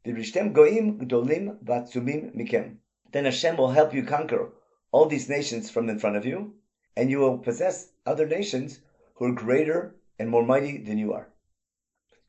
v'rishtem 0.05 0.53
goyim 0.53 0.99
gdolim 0.99 1.63
v'atzumim 1.63 2.35
mikem. 2.35 2.77
Then 3.13 3.25
Hashem 3.25 3.57
will 3.57 3.71
help 3.71 3.95
you 3.95 4.05
conquer 4.05 4.51
all 4.93 5.07
these 5.07 5.29
nations 5.29 5.71
from 5.71 5.89
in 5.89 5.99
front 5.99 6.17
of 6.17 6.27
you, 6.27 6.55
and 6.97 7.11
you 7.11 7.19
will 7.19 7.39
possess 7.39 7.93
other 8.05 8.27
nations 8.27 8.81
who 9.15 9.27
are 9.27 9.33
greater 9.33 9.95
and 10.19 10.29
more 10.29 10.45
mighty 10.45 10.79
than 10.79 10.99
you 10.99 11.13
are. 11.13 11.29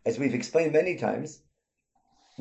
As 0.03 0.17
we've 0.17 0.33
explained 0.33 0.73
many 0.73 0.95
times, 0.95 1.43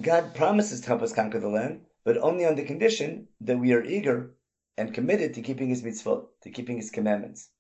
God 0.01 0.35
promises 0.35 0.81
to 0.81 0.87
help 0.87 1.03
us 1.03 1.13
conquer 1.13 1.39
the 1.39 1.49
land, 1.49 1.83
but 2.05 2.17
only 2.17 2.47
on 2.47 2.55
the 2.57 2.65
condition 2.65 3.29
that 3.43 3.59
we 3.59 3.75
are 3.75 3.85
eager 3.85 4.35
and 4.79 4.95
committed 4.95 5.35
to 5.35 5.43
keeping 5.43 5.69
His 5.69 5.83
mitzvot, 5.83 6.27
to 6.43 6.51
keeping 6.51 6.79
His 6.79 6.91
commandments. 6.91 7.51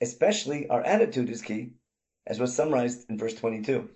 Especially 0.00 0.68
our 0.68 0.82
attitude 0.82 1.28
is 1.28 1.42
key, 1.42 1.72
as 2.24 2.38
was 2.38 2.54
summarized 2.54 3.10
in 3.10 3.18
verse 3.18 3.34
22. 3.34 3.90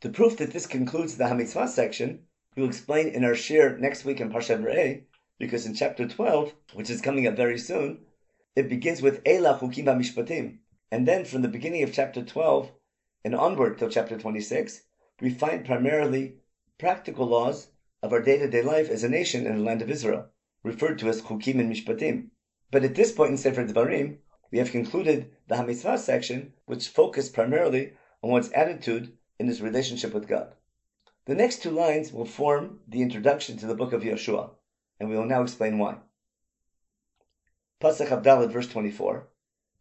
To 0.00 0.08
prove 0.08 0.38
that 0.38 0.52
this 0.52 0.66
concludes 0.66 1.18
the 1.18 1.24
Hamitzvah 1.24 1.68
section, 1.68 2.20
we 2.56 2.62
will 2.62 2.70
explain 2.70 3.08
in 3.08 3.24
our 3.24 3.32
shiur 3.32 3.78
next 3.78 4.06
week 4.06 4.22
in 4.22 4.30
Parshat 4.30 4.62
Re'eh, 4.62 5.02
because 5.38 5.66
in 5.66 5.74
chapter 5.74 6.08
12, 6.08 6.54
which 6.72 6.88
is 6.88 7.02
coming 7.02 7.26
up 7.26 7.36
very 7.36 7.58
soon, 7.58 8.06
it 8.56 8.70
begins 8.70 9.02
with 9.02 9.22
Eila 9.24 9.60
Chukim 9.60 9.84
Mishpatim. 9.84 10.60
And 10.90 11.06
then 11.06 11.26
from 11.26 11.42
the 11.42 11.48
beginning 11.48 11.82
of 11.82 11.92
chapter 11.92 12.24
12 12.24 12.70
and 13.24 13.34
onward 13.34 13.78
till 13.78 13.88
chapter 13.88 14.18
26, 14.18 14.82
we 15.20 15.30
find 15.30 15.64
primarily 15.64 16.36
practical 16.78 17.26
laws 17.26 17.68
of 18.02 18.12
our 18.12 18.22
day-to-day 18.22 18.62
life 18.62 18.88
as 18.88 19.04
a 19.04 19.08
nation 19.08 19.46
in 19.46 19.56
the 19.56 19.62
land 19.62 19.82
of 19.82 19.90
Israel, 19.90 20.26
referred 20.62 20.98
to 20.98 21.08
as 21.08 21.22
Chukim 21.22 21.58
and 21.60 21.72
Mishpatim. 21.72 22.30
But 22.70 22.84
at 22.84 22.94
this 22.94 23.12
point 23.12 23.32
in 23.32 23.36
Sefer 23.36 23.64
Devarim, 23.64 24.18
we 24.50 24.58
have 24.58 24.70
concluded 24.70 25.30
the 25.46 25.56
Hamitzvah 25.56 25.98
section, 25.98 26.52
which 26.66 26.88
focused 26.88 27.34
primarily 27.34 27.92
on 28.22 28.30
one's 28.30 28.50
attitude 28.52 29.16
in 29.38 29.46
his 29.46 29.60
relationship 29.60 30.14
with 30.14 30.28
God. 30.28 30.54
The 31.26 31.34
next 31.34 31.62
two 31.62 31.70
lines 31.70 32.12
will 32.12 32.24
form 32.24 32.80
the 32.88 33.02
introduction 33.02 33.56
to 33.58 33.66
the 33.66 33.74
book 33.74 33.92
of 33.92 34.02
Yehoshua 34.02 34.50
and 35.00 35.08
we 35.08 35.16
will 35.16 35.26
now 35.26 35.42
explain 35.42 35.78
why. 35.78 35.96
Pasuk 37.80 38.08
Abdalad, 38.08 38.50
verse 38.50 38.68
24. 38.68 39.28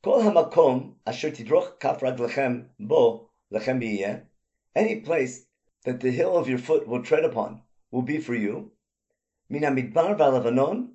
Kol 0.04 0.22
hamakom 0.22 0.96
asher 1.06 1.32
tidroch 1.32 1.80
kaf 1.80 2.02
lechem 2.02 2.68
bo 2.80 3.27
lechem 3.52 3.82
biyeh. 3.82 4.24
Any 4.76 5.02
place 5.02 5.46
that 5.86 6.00
the 6.00 6.12
heel 6.12 6.38
of 6.38 6.50
your 6.50 6.60
foot 6.60 6.88
will 6.88 7.04
tread 7.04 7.24
upon 7.24 7.62
will 7.92 8.02
be 8.02 8.18
for 8.20 8.36
you. 8.36 8.72
Min 9.50 9.64
hamidbar 9.64 10.18
v'alavanon, 10.18 10.90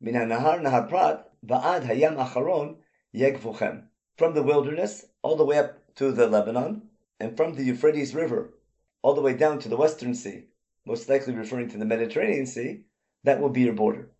min 0.00 0.14
hanahar 0.14 0.60
nahar 0.60 0.88
prat, 0.88 1.30
va'ad 1.46 1.86
hayam 1.86 2.16
acharon 2.16 2.76
yegvuchem. 3.14 3.84
From 4.16 4.34
the 4.34 4.42
wilderness 4.42 5.06
all 5.22 5.36
the 5.36 5.44
way 5.44 5.58
up 5.58 5.94
to 5.96 6.12
the 6.12 6.26
Lebanon, 6.26 6.82
and 7.20 7.36
from 7.36 7.54
the 7.54 7.64
Euphrates 7.64 8.14
River 8.14 8.54
all 9.02 9.14
the 9.14 9.22
way 9.22 9.34
down 9.34 9.58
to 9.60 9.68
the 9.68 9.76
Western 9.76 10.14
Sea, 10.14 10.44
most 10.86 11.08
likely 11.08 11.34
referring 11.34 11.68
to 11.68 11.78
the 11.78 11.84
Mediterranean 11.84 12.46
Sea, 12.46 12.82
that 13.24 13.40
will 13.40 13.48
be 13.48 13.62
your 13.62 13.74
border. 13.74 14.10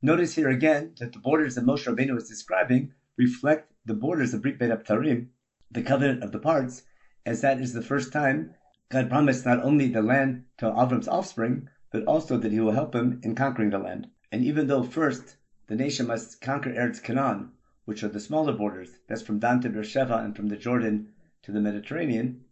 Notice 0.00 0.34
here 0.34 0.48
again 0.48 0.94
that 0.98 1.12
the 1.12 1.18
borders 1.18 1.54
that 1.54 1.64
Moshe 1.64 1.86
Rabbeinu 1.86 2.16
is 2.16 2.28
describing 2.28 2.92
reflect 3.16 3.72
the 3.84 3.94
borders 3.94 4.32
of 4.34 4.42
Brit 4.42 4.58
Bein 4.58 4.70
HaBetarim, 4.70 5.28
the 5.70 5.82
covenant 5.82 6.22
of 6.22 6.32
the 6.32 6.38
parts, 6.38 6.82
as 7.24 7.40
that 7.40 7.60
is 7.60 7.72
the 7.72 7.82
first 7.82 8.12
time 8.12 8.54
God 8.88 9.08
promised 9.08 9.46
not 9.46 9.62
only 9.62 9.88
the 9.88 10.02
land 10.02 10.44
to 10.58 10.66
Avram's 10.66 11.08
offspring, 11.08 11.68
but 11.90 12.04
also 12.04 12.36
that 12.36 12.52
he 12.52 12.60
will 12.60 12.72
help 12.72 12.94
him 12.94 13.20
in 13.22 13.34
conquering 13.34 13.70
the 13.70 13.78
land. 13.78 14.06
And 14.30 14.44
even 14.44 14.66
though 14.66 14.82
first 14.82 15.36
the 15.66 15.76
nation 15.76 16.06
must 16.06 16.40
conquer 16.40 16.70
Eretz 16.70 17.02
Canaan, 17.02 17.52
which 17.86 18.02
are 18.02 18.08
the 18.08 18.20
smaller 18.20 18.52
borders, 18.52 18.98
that's 19.08 19.22
from 19.22 19.38
Dan 19.38 19.60
to 19.60 19.70
Beersheba 19.70 20.16
and 20.18 20.36
from 20.36 20.48
the 20.48 20.56
Jordan 20.56 21.08
to 21.42 21.52
the 21.52 21.60
Mediterranean, 21.60 22.42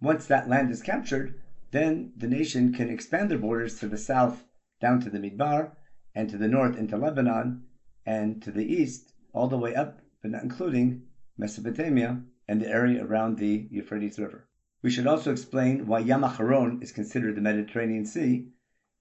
once 0.00 0.26
that 0.26 0.48
land 0.48 0.70
is 0.70 0.82
captured, 0.82 1.38
then 1.70 2.10
the 2.16 2.26
nation 2.26 2.72
can 2.72 2.90
expand 2.90 3.30
their 3.30 3.38
borders 3.38 3.78
to 3.78 3.86
the 3.86 3.96
south 3.96 4.44
down 4.80 5.00
to 5.00 5.10
the 5.10 5.18
Midbar, 5.18 5.70
and 6.14 6.28
to 6.28 6.36
the 6.36 6.48
north 6.48 6.76
into 6.76 6.96
Lebanon, 6.96 7.62
and 8.04 8.42
to 8.42 8.50
the 8.50 8.64
east 8.64 9.12
all 9.32 9.48
the 9.48 9.58
way 9.58 9.74
up, 9.74 10.00
but 10.22 10.30
not 10.30 10.42
including 10.42 11.02
Mesopotamia 11.36 12.20
and 12.48 12.60
the 12.60 12.68
area 12.68 13.04
around 13.04 13.38
the 13.38 13.66
Euphrates 13.70 14.18
River. 14.18 14.48
We 14.82 14.90
should 14.90 15.06
also 15.06 15.32
explain 15.32 15.86
why 15.86 16.00
Yam 16.00 16.22
Acharon 16.22 16.82
is 16.82 16.92
considered 16.92 17.36
the 17.36 17.40
Mediterranean 17.40 18.04
Sea. 18.04 18.48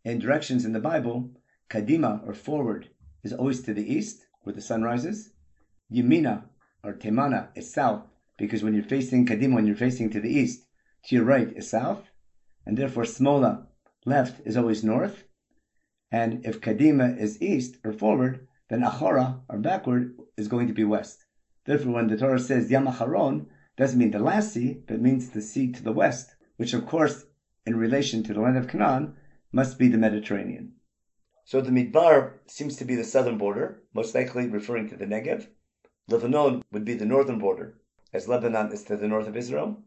In 0.06 0.20
directions 0.20 0.66
in 0.66 0.74
the 0.74 0.80
Bible, 0.80 1.32
Kadima, 1.70 2.26
or 2.28 2.34
forward, 2.34 2.90
is 3.24 3.34
always 3.34 3.62
to 3.64 3.74
the 3.74 3.94
east, 3.94 4.26
where 4.44 4.54
the 4.54 4.62
sun 4.62 4.84
rises. 4.84 5.32
Yemina, 5.92 6.44
or 6.84 6.94
Temana, 6.94 7.50
is 7.56 7.74
south, 7.74 8.04
because 8.38 8.64
when 8.64 8.74
you're 8.74 8.84
facing 8.84 9.26
Kadima, 9.26 9.56
when 9.56 9.68
you're 9.68 9.76
facing 9.76 10.10
to 10.12 10.20
the 10.22 10.30
east, 10.30 10.66
to 11.06 11.16
your 11.16 11.26
right 11.26 11.52
is 11.56 11.70
south, 11.70 12.10
and 12.66 12.78
therefore 12.78 13.04
Smola, 13.04 13.68
left, 14.06 14.42
is 14.46 14.56
always 14.56 14.84
north, 14.84 15.24
and 16.12 16.46
if 16.46 16.62
Kadima 16.62 17.18
is 17.20 17.42
east 17.42 17.78
or 17.84 17.92
forward, 17.92 18.48
then 18.70 18.82
Achora 18.82 19.42
or 19.50 19.58
backward 19.58 20.16
is 20.38 20.48
going 20.48 20.68
to 20.68 20.74
be 20.74 20.84
west. 20.84 21.23
Therefore, 21.66 21.94
when 21.94 22.08
the 22.08 22.18
Torah 22.18 22.40
says 22.40 22.70
Yam 22.70 22.86
doesn't 23.78 24.00
mean 24.00 24.12
the 24.12 24.20
last 24.20 24.54
sea, 24.54 24.84
but 24.86 25.02
means 25.02 25.30
the 25.30 25.42
sea 25.42 25.72
to 25.72 25.82
the 25.82 25.92
west, 25.92 26.36
which 26.58 26.74
of 26.74 26.86
course, 26.86 27.26
in 27.66 27.76
relation 27.76 28.22
to 28.24 28.34
the 28.34 28.42
land 28.42 28.58
of 28.58 28.68
Canaan, 28.68 29.16
must 29.52 29.80
be 29.80 29.88
the 29.88 29.98
Mediterranean. 29.98 30.74
So 31.46 31.62
the 31.62 31.72
Midbar 31.72 32.40
seems 32.46 32.76
to 32.78 32.86
be 32.86 32.96
the 32.96 33.04
southern 33.04 33.38
border, 33.38 33.84
most 33.94 34.14
likely 34.16 34.48
referring 34.48 34.90
to 34.90 34.96
the 34.96 35.06
Negev. 35.06 35.48
Lebanon 36.08 36.64
would 36.72 36.86
be 36.86 36.94
the 36.94 37.06
northern 37.06 37.40
border, 37.40 37.80
as 38.12 38.28
Lebanon 38.28 38.72
is 38.72 38.84
to 38.84 38.98
the 38.98 39.08
north 39.08 39.28
of 39.28 39.38
Israel. 39.38 39.84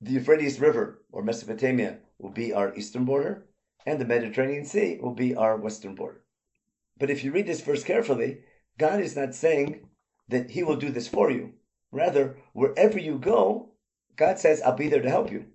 The 0.00 0.12
Euphrates 0.12 0.60
River, 0.60 1.04
or 1.12 1.22
Mesopotamia, 1.22 1.98
will 2.18 2.30
be 2.30 2.52
our 2.52 2.74
eastern 2.74 3.04
border, 3.04 3.46
and 3.86 4.00
the 4.00 4.04
Mediterranean 4.04 4.64
Sea 4.64 4.98
will 5.00 5.14
be 5.14 5.34
our 5.34 5.56
western 5.56 5.94
border. 5.94 6.24
But 6.98 7.10
if 7.10 7.22
you 7.22 7.32
read 7.32 7.46
this 7.46 7.60
verse 7.60 7.84
carefully, 7.84 8.40
God 8.78 9.00
is 9.00 9.16
not 9.16 9.34
saying 9.34 9.88
that 10.32 10.50
He 10.50 10.62
will 10.62 10.76
do 10.76 10.90
this 10.90 11.08
for 11.08 11.30
you. 11.30 11.54
Rather, 11.90 12.36
wherever 12.52 12.98
you 12.98 13.18
go, 13.18 13.70
God 14.16 14.38
says, 14.38 14.62
I'll 14.62 14.76
be 14.76 14.88
there 14.88 15.02
to 15.02 15.08
help 15.08 15.30
you. 15.30 15.46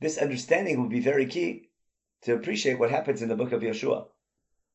This 0.00 0.18
understanding 0.18 0.80
will 0.80 0.88
be 0.88 1.00
very 1.00 1.26
key 1.26 1.70
to 2.22 2.34
appreciate 2.34 2.78
what 2.78 2.90
happens 2.90 3.22
in 3.22 3.28
the 3.28 3.36
book 3.36 3.52
of 3.52 3.62
Yehoshua. 3.62 4.06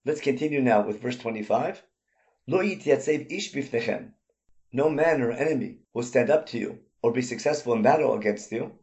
Let's 0.06 0.22
continue 0.22 0.62
now 0.62 0.86
with 0.86 1.02
verse 1.02 1.18
25. 1.18 1.84
Lo 2.48 2.62
ish. 2.62 3.54
No 4.72 4.90
man 4.90 5.22
or 5.22 5.32
enemy 5.32 5.80
will 5.94 6.04
stand 6.04 6.30
up 6.30 6.46
to 6.48 6.60
you 6.60 6.80
or 7.02 7.12
be 7.12 7.22
successful 7.22 7.74
in 7.74 7.82
battle 7.82 8.14
against 8.14 8.52
you. 8.52 8.74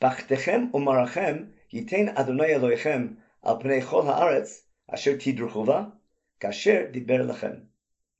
Yitain 0.00 0.72
Adonai 2.16 3.80
kasher 6.40 6.92
diber 6.92 7.26
lechem. 7.26 7.66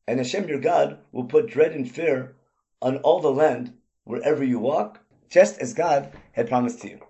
And 0.07 0.19
Hashem 0.19 0.49
your 0.49 0.61
God 0.61 0.99
will 1.13 1.25
put 1.25 1.51
dread 1.51 1.73
and 1.73 1.91
fear 1.91 2.37
on 2.81 2.99
all 2.99 3.21
the 3.21 3.31
land 3.31 3.75
wherever 4.05 4.45
you 4.45 4.59
walk, 4.59 5.01
just 5.29 5.59
as 5.59 5.75
God 5.75 6.13
had 6.33 6.49
promised 6.49 6.81
to 6.83 6.91
you. 6.91 7.01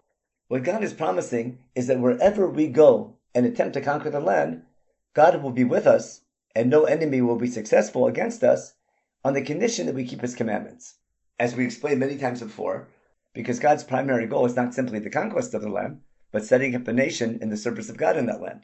What 0.49 0.65
God 0.65 0.83
is 0.83 0.95
promising 0.95 1.59
is 1.75 1.89
that 1.89 2.01
wherever 2.01 2.49
we 2.49 2.69
go 2.69 3.17
and 3.35 3.45
attempt 3.45 3.75
to 3.75 3.81
conquer 3.81 4.11
the 4.11 4.21
land, 4.21 4.63
God 5.13 5.43
will 5.43 5.51
be 5.51 5.65
with 5.65 5.87
us, 5.87 6.23
and 6.55 6.71
no 6.71 6.85
enemy 6.85 7.21
will 7.21 7.37
be 7.37 7.49
successful 7.49 8.07
against 8.07 8.43
us 8.43 8.75
on 9.25 9.35
the 9.35 9.43
condition 9.43 9.87
that 9.87 9.95
we 9.95 10.07
keep 10.07 10.21
his 10.23 10.35
commandments. 10.35 10.95
As 11.39 11.55
we 11.55 11.65
explained 11.65 12.01
many 12.01 12.17
times 12.17 12.41
before, 12.41 12.89
because 13.35 13.59
God's 13.59 13.85
primary 13.85 14.27
goal 14.27 14.47
is 14.47 14.57
not 14.57 14.73
simply 14.73 14.99
the 14.99 15.11
conquest 15.11 15.53
of 15.53 15.61
the 15.61 15.69
land, 15.69 16.01
but 16.33 16.45
setting 16.45 16.75
up 16.75 16.89
a 16.89 16.93
nation 16.93 17.39
in 17.43 17.51
the 17.51 17.57
service 17.57 17.91
of 17.91 17.99
God 17.99 18.17
in 18.17 18.27
that 18.27 18.41
land. 18.41 18.63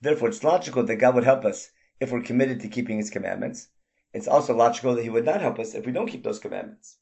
Therefore, 0.00 0.28
it's 0.28 0.44
logical 0.44 0.84
that 0.84 0.96
God 0.96 1.14
would 1.14 1.24
help 1.24 1.44
us 1.44 1.70
if 2.02 2.10
we're 2.10 2.20
committed 2.20 2.58
to 2.58 2.68
keeping 2.68 2.96
his 2.96 3.10
commandments. 3.10 3.68
It's 4.12 4.26
also 4.26 4.56
logical 4.56 4.96
that 4.96 5.04
he 5.04 5.08
would 5.08 5.24
not 5.24 5.40
help 5.40 5.60
us 5.60 5.72
if 5.72 5.86
we 5.86 5.92
don't 5.92 6.08
keep 6.08 6.24
those 6.24 6.40
commandments. 6.40 6.96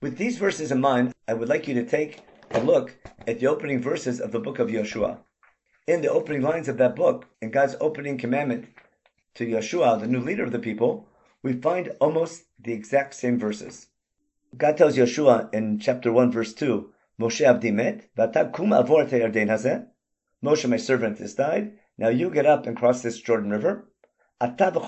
With 0.00 0.16
these 0.16 0.38
verses 0.38 0.72
in 0.72 0.80
mind, 0.80 1.12
I 1.28 1.34
would 1.34 1.50
like 1.50 1.68
you 1.68 1.74
to 1.74 1.84
take 1.84 2.20
a 2.50 2.60
look 2.60 2.96
at 3.28 3.40
the 3.40 3.46
opening 3.46 3.82
verses 3.82 4.20
of 4.20 4.32
the 4.32 4.40
book 4.40 4.58
of 4.58 4.68
Yehoshua. 4.68 5.18
In 5.86 6.00
the 6.00 6.10
opening 6.10 6.40
lines 6.40 6.66
of 6.66 6.78
that 6.78 6.96
book, 6.96 7.26
in 7.42 7.50
God's 7.50 7.76
opening 7.78 8.16
commandment 8.16 8.68
to 9.34 9.46
Yehoshua, 9.46 10.00
the 10.00 10.06
new 10.06 10.20
leader 10.20 10.44
of 10.44 10.52
the 10.52 10.58
people, 10.58 11.06
we 11.42 11.52
find 11.52 11.92
almost 12.00 12.44
the 12.58 12.72
exact 12.72 13.12
same 13.12 13.38
verses. 13.38 13.88
God 14.56 14.78
tells 14.78 14.96
Yehoshua 14.96 15.52
in 15.52 15.78
chapter 15.78 16.10
1, 16.10 16.32
verse 16.32 16.54
2, 16.54 16.90
Moshe 17.20 17.44
avdi 17.46 17.70
met, 17.70 18.08
kum 18.54 18.70
avor. 18.70 19.86
Moshe, 20.42 20.68
my 20.68 20.76
servant, 20.78 21.18
has 21.18 21.34
died. 21.34 21.72
Now 21.98 22.08
you 22.08 22.30
get 22.30 22.46
up 22.46 22.66
and 22.66 22.74
cross 22.74 23.02
this 23.02 23.20
Jordan 23.20 23.50
River. 23.50 23.91
You 24.42 24.48
and 24.48 24.74
the 24.74 24.80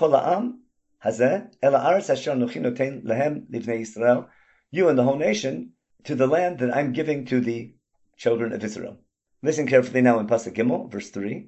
whole 5.03 5.15
nation 5.15 5.71
to 6.03 6.15
the 6.15 6.27
land 6.27 6.59
that 6.59 6.75
I'm 6.75 6.91
giving 6.91 7.25
to 7.27 7.39
the 7.39 7.73
children 8.17 8.51
of 8.51 8.61
Israel. 8.65 8.97
Listen 9.41 9.65
carefully 9.65 10.01
now 10.01 10.19
in 10.19 10.27
Pasuk 10.27 10.55
Gimel, 10.55 10.91
verse 10.91 11.09
3. 11.09 11.47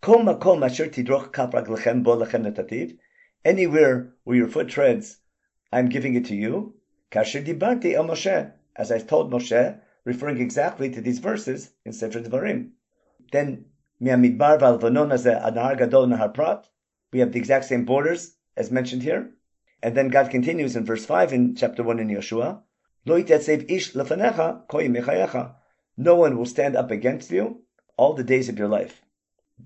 Kol 0.00 0.18
makom 0.18 0.64
asher 0.64 0.86
tidroch 0.86 1.32
kap 1.32 1.50
raglechem 1.50 2.04
bo 2.04 2.16
lechem. 2.16 2.98
Anywhere 3.44 4.14
where 4.22 4.36
your 4.36 4.46
foot 4.46 4.68
treads, 4.68 5.16
I'm 5.72 5.88
giving 5.88 6.14
it 6.14 6.26
to 6.26 6.36
you. 6.36 6.76
El 7.10 7.24
as 8.76 8.92
I 8.92 8.98
told 9.00 9.32
Moshe, 9.32 9.80
referring 10.04 10.40
exactly 10.40 10.88
to 10.90 11.00
these 11.00 11.18
verses 11.18 11.72
in 11.84 11.92
Sefer 11.92 12.20
Devarim. 12.20 12.74
Then. 13.32 13.64
We 17.12 17.20
have 17.20 17.32
the 17.32 17.38
exact 17.38 17.64
same 17.66 17.84
borders 17.84 18.36
as 18.56 18.70
mentioned 18.70 19.02
here. 19.02 19.30
And 19.82 19.96
then 19.96 20.08
God 20.08 20.30
continues 20.30 20.76
in 20.76 20.84
verse 20.84 21.06
5 21.06 21.32
in 21.32 21.54
chapter 21.56 21.82
1 21.82 21.98
in 21.98 22.08
Yehoshua. 22.08 22.62
No 25.96 26.14
one 26.16 26.36
will 26.36 26.46
stand 26.46 26.76
up 26.76 26.90
against 26.90 27.30
you 27.30 27.62
all 27.96 28.12
the 28.12 28.24
days 28.24 28.48
of 28.48 28.58
your 28.58 28.68
life. 28.68 29.02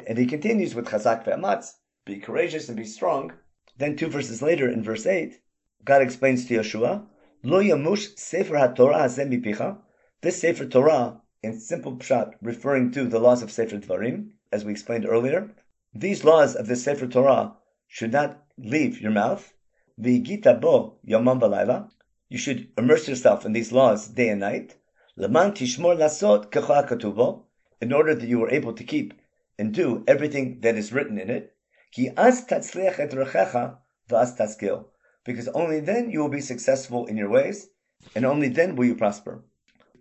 And 0.06 0.18
he 0.18 0.26
continues 0.26 0.74
with 0.74 0.86
Chazak 0.86 1.24
ve'amatz, 1.24 1.72
be 2.04 2.18
courageous 2.18 2.68
and 2.68 2.76
be 2.76 2.84
strong. 2.84 3.32
Then 3.76 3.96
two 3.96 4.08
verses 4.08 4.40
later, 4.40 4.68
in 4.68 4.82
verse 4.82 5.06
8, 5.06 5.40
God 5.84 6.02
explains 6.02 6.46
to 6.46 6.54
Yehoshua, 6.54 7.06
Lo 7.42 7.60
yamush 7.60 8.16
sefer 8.18 8.54
haTorah 8.54 9.08
mipicha. 9.28 9.78
This 10.22 10.40
sefer 10.40 10.64
Torah, 10.64 11.20
in 11.42 11.60
simple 11.60 11.96
pshat, 11.96 12.34
referring 12.40 12.90
to 12.92 13.04
the 13.04 13.18
laws 13.18 13.42
of 13.42 13.50
Sefer 13.50 13.78
Dvarim, 13.78 14.30
as 14.50 14.64
we 14.64 14.72
explained 14.72 15.06
earlier, 15.06 15.50
these 15.94 16.24
laws 16.24 16.56
of 16.56 16.66
the 16.66 16.74
Sefer 16.74 17.06
Torah 17.06 17.54
should 17.86 18.12
not 18.12 18.42
leave 18.58 19.00
your 19.00 19.12
mouth. 19.12 19.54
V'gita 20.00 20.60
bo 20.60 20.98
yomam 21.06 21.40
v'layla. 21.40 21.90
You 22.28 22.38
should 22.38 22.68
immerse 22.76 23.06
yourself 23.08 23.46
in 23.46 23.52
these 23.52 23.70
laws 23.70 24.08
day 24.08 24.28
and 24.28 24.40
night. 24.40 24.76
Laman 25.16 25.52
tishmor 25.52 25.96
lasot 25.96 26.50
katubo, 26.50 27.44
in 27.80 27.92
order 27.92 28.14
that 28.14 28.28
you 28.28 28.42
are 28.42 28.50
able 28.50 28.72
to 28.72 28.82
keep 28.82 29.14
and 29.56 29.72
do 29.72 30.02
everything 30.08 30.58
that 30.62 30.76
is 30.76 30.92
written 30.92 31.16
in 31.18 31.30
it. 31.30 31.54
Ki 31.92 32.10
as 32.16 32.44
tatzliach 32.44 32.98
et 32.98 33.12
rechecha 33.12 33.78
taskil. 34.10 34.86
Because 35.24 35.46
only 35.48 35.78
then 35.78 36.10
you 36.10 36.20
will 36.20 36.28
be 36.28 36.40
successful 36.40 37.06
in 37.06 37.16
your 37.16 37.30
ways, 37.30 37.68
and 38.16 38.24
only 38.24 38.48
then 38.48 38.74
will 38.74 38.86
you 38.86 38.96
prosper. 38.96 39.44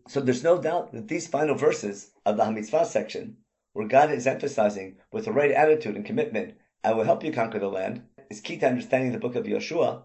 So 0.08 0.20
there's 0.20 0.44
no 0.44 0.60
doubt 0.60 0.92
that 0.94 1.08
these 1.08 1.28
final 1.28 1.56
verses 1.56 2.12
of 2.26 2.36
the 2.38 2.44
Hamitzvah 2.44 2.88
section, 2.88 3.38
where 3.74 3.88
God 3.88 4.12
is 4.12 4.26
emphasizing 4.26 4.98
with 5.12 5.26
the 5.26 5.32
right 5.32 5.52
attitude 5.52 5.96
and 5.96 6.06
commitment, 6.06 6.56
I 6.84 6.94
will 6.94 7.04
help 7.04 7.24
you 7.24 7.32
conquer 7.32 7.60
the 7.60 7.68
land, 7.68 8.04
is 8.30 8.40
key 8.40 8.58
to 8.58 8.68
understanding 8.68 9.12
the 9.12 9.20
book 9.20 9.36
of 9.36 9.46
Yehoshua. 9.46 10.04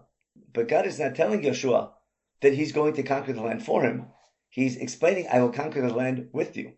But 0.53 0.67
God 0.67 0.85
is 0.85 0.99
not 0.99 1.15
telling 1.15 1.41
Yehoshua 1.41 1.91
that 2.41 2.53
he's 2.53 2.71
going 2.71 2.93
to 2.93 3.03
conquer 3.03 3.33
the 3.33 3.41
land 3.41 3.63
for 3.63 3.83
him. 3.83 4.07
He's 4.49 4.77
explaining, 4.77 5.27
I 5.31 5.41
will 5.41 5.51
conquer 5.51 5.81
the 5.81 5.93
land 5.93 6.29
with 6.33 6.57
you. 6.57 6.73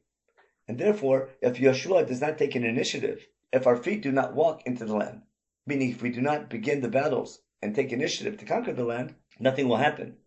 And 0.68 0.78
therefore, 0.78 1.30
if 1.42 1.58
Yehoshua 1.58 2.08
does 2.08 2.22
not 2.22 2.38
take 2.38 2.56
an 2.56 2.66
initiative, 2.66 3.26
if 3.54 3.66
our 3.66 3.78
feet 3.78 4.02
do 4.02 4.12
not 4.12 4.36
walk 4.36 4.66
into 4.66 4.86
the 4.86 4.96
land, 4.96 5.22
meaning 5.66 5.92
if 5.92 6.02
we 6.02 6.10
do 6.10 6.22
not 6.22 6.50
begin 6.50 6.82
the 6.82 6.90
battles 6.90 7.40
and 7.62 7.74
take 7.74 7.92
initiative 7.92 8.38
to 8.38 8.46
conquer 8.46 8.74
the 8.74 8.84
land, 8.84 9.16
nothing 9.40 9.68
will 9.68 9.78
happen. 9.78 10.18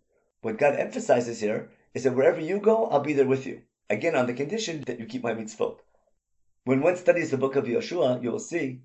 What 0.41 0.59
God 0.59 0.77
emphasizes 0.77 1.41
here 1.41 1.71
is 1.95 2.05
that 2.05 2.15
wherever 2.15 2.41
you 2.41 2.59
go, 2.59 2.87
I'll 2.87 3.01
be 3.01 3.13
there 3.13 3.27
with 3.27 3.47
you. 3.47 3.63
Again, 3.91 4.15
on 4.15 4.27
the 4.27 4.35
condition 4.35 4.83
that 4.87 5.01
you 5.01 5.07
keep 5.07 5.23
my 5.23 5.35
mitzvot. 5.35 5.79
When 6.75 6.83
one 6.83 6.97
studies 6.97 7.31
the 7.31 7.37
book 7.37 7.55
of 7.55 7.67
Yehoshua, 7.67 8.21
you 8.21 8.33
will 8.33 8.41
see 8.41 8.83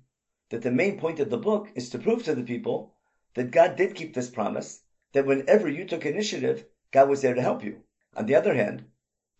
that 0.50 0.62
the 0.62 0.70
main 0.70 0.96
point 0.96 1.18
of 1.18 1.28
the 1.28 1.36
book 1.36 1.72
is 1.74 1.90
to 1.90 1.98
prove 1.98 2.22
to 2.22 2.36
the 2.36 2.44
people 2.44 2.94
that 3.34 3.50
God 3.50 3.74
did 3.74 3.96
keep 3.96 4.14
this 4.14 4.30
promise 4.30 4.84
that 5.12 5.26
whenever 5.26 5.68
you 5.68 5.84
took 5.84 6.06
initiative, 6.06 6.66
God 6.92 7.08
was 7.08 7.20
there 7.20 7.34
to 7.34 7.42
help 7.42 7.64
you. 7.64 7.82
On 8.14 8.26
the 8.26 8.36
other 8.36 8.54
hand, 8.54 8.84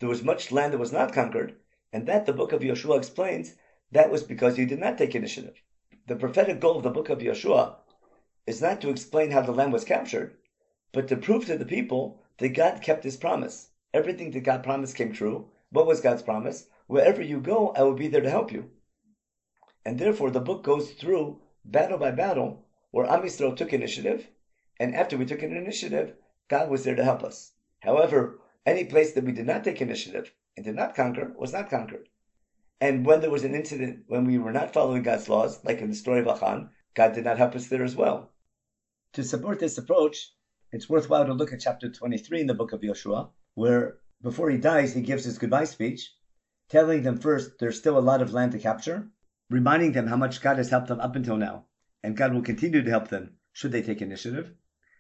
there 0.01 0.09
was 0.09 0.25
much 0.25 0.51
land 0.51 0.73
that 0.73 0.79
was 0.79 0.91
not 0.91 1.13
conquered, 1.13 1.61
and 1.93 2.09
that 2.09 2.27
the 2.27 2.33
book 2.33 2.51
of 2.51 2.63
Yehoshua 2.63 2.99
explains 2.99 3.55
that 3.93 4.11
was 4.11 4.25
because 4.25 4.59
you 4.59 4.67
did 4.67 4.81
not 4.81 4.99
take 4.99 5.15
initiative. 5.15 5.63
The 6.09 6.17
prophetic 6.17 6.59
goal 6.59 6.79
of 6.79 6.83
the 6.83 6.91
book 6.91 7.09
of 7.09 7.21
Yehoshua 7.21 7.77
is 8.49 8.61
not 8.61 8.81
to 8.81 8.91
explain 8.91 9.31
how 9.31 9.43
the 9.43 9.53
land 9.53 9.73
was 9.73 9.85
captured, 9.85 10.37
but 10.91 11.07
to 11.07 11.17
prove 11.17 11.47
to 11.47 11.57
the 11.57 11.65
people 11.65 12.21
that 12.39 12.49
God 12.49 12.83
kept 12.83 13.05
his 13.05 13.17
promise. 13.17 13.69
Everything 13.95 14.33
that 14.33 14.41
God 14.41 14.65
promised 14.65 14.97
came 14.97 15.13
true. 15.13 15.51
What 15.71 15.87
was 15.87 16.01
God's 16.01 16.23
promise? 16.23 16.67
Wherever 16.90 17.22
you 17.22 17.38
go, 17.38 17.68
I 17.76 17.85
will 17.85 17.94
be 17.94 18.09
there 18.09 18.20
to 18.20 18.29
help 18.29 18.50
you. 18.50 18.68
And 19.85 19.96
therefore, 19.96 20.33
the 20.33 20.40
book 20.40 20.64
goes 20.64 20.90
through 20.90 21.40
battle 21.64 21.98
by 21.98 22.11
battle 22.11 22.66
where 22.90 23.07
Am 23.07 23.22
Yisrael 23.22 23.57
took 23.57 23.72
initiative 23.72 24.26
and 24.81 24.96
after 24.96 25.16
we 25.16 25.24
took 25.24 25.44
an 25.44 25.57
initiative, 25.57 26.16
God 26.48 26.68
was 26.68 26.83
there 26.83 26.96
to 26.96 27.05
help 27.05 27.22
us. 27.22 27.53
However, 27.79 28.40
any 28.66 28.87
place 28.87 29.12
that 29.12 29.22
we 29.22 29.31
did 29.31 29.46
not 29.46 29.62
take 29.62 29.81
initiative 29.81 30.33
and 30.57 30.66
did 30.66 30.74
not 30.74 30.96
conquer 30.96 31.33
was 31.38 31.53
not 31.53 31.70
conquered. 31.70 32.09
And 32.81 33.07
when 33.07 33.20
there 33.20 33.31
was 33.31 33.44
an 33.44 33.55
incident 33.55 34.07
when 34.09 34.24
we 34.24 34.37
were 34.38 34.50
not 34.50 34.72
following 34.72 35.05
God's 35.05 35.29
laws, 35.29 35.64
like 35.64 35.81
in 35.81 35.90
the 35.90 35.94
story 35.94 36.18
of 36.18 36.26
Achan, 36.26 36.70
God 36.94 37.12
did 37.12 37.22
not 37.22 37.38
help 37.38 37.55
us 37.55 37.68
there 37.68 37.85
as 37.85 37.94
well. 37.94 38.33
To 39.12 39.22
support 39.22 39.61
this 39.61 39.79
approach, 39.79 40.33
it's 40.72 40.88
worthwhile 40.88 41.26
to 41.26 41.35
look 41.35 41.53
at 41.53 41.61
chapter 41.61 41.88
23 41.88 42.40
in 42.40 42.46
the 42.48 42.55
book 42.55 42.72
of 42.72 42.83
Joshua, 42.83 43.31
where 43.55 43.98
before 44.20 44.50
he 44.50 44.59
dies, 44.59 44.92
he 44.92 45.03
gives 45.03 45.24
his 45.24 45.38
goodbye 45.38 45.66
speech, 45.66 46.11
telling 46.71 47.03
them 47.03 47.19
first 47.19 47.59
there's 47.59 47.77
still 47.77 47.99
a 47.99 48.09
lot 48.11 48.23
of 48.23 48.33
land 48.33 48.53
to 48.53 48.59
capture, 48.59 49.09
reminding 49.51 49.93
them 49.93 50.07
how 50.07 50.17
much 50.17 50.41
God 50.41 50.57
has 50.57 50.71
helped 50.71 50.89
them 50.89 51.01
up 51.01 51.15
until 51.15 51.37
now, 51.37 51.67
and 52.03 52.17
God 52.17 52.33
will 52.33 52.43
continue 52.43 52.83
to 52.83 52.91
help 52.91 53.09
them 53.09 53.37
should 53.53 53.73
they 53.73 53.83
take 53.83 54.01
initiative, 54.01 54.55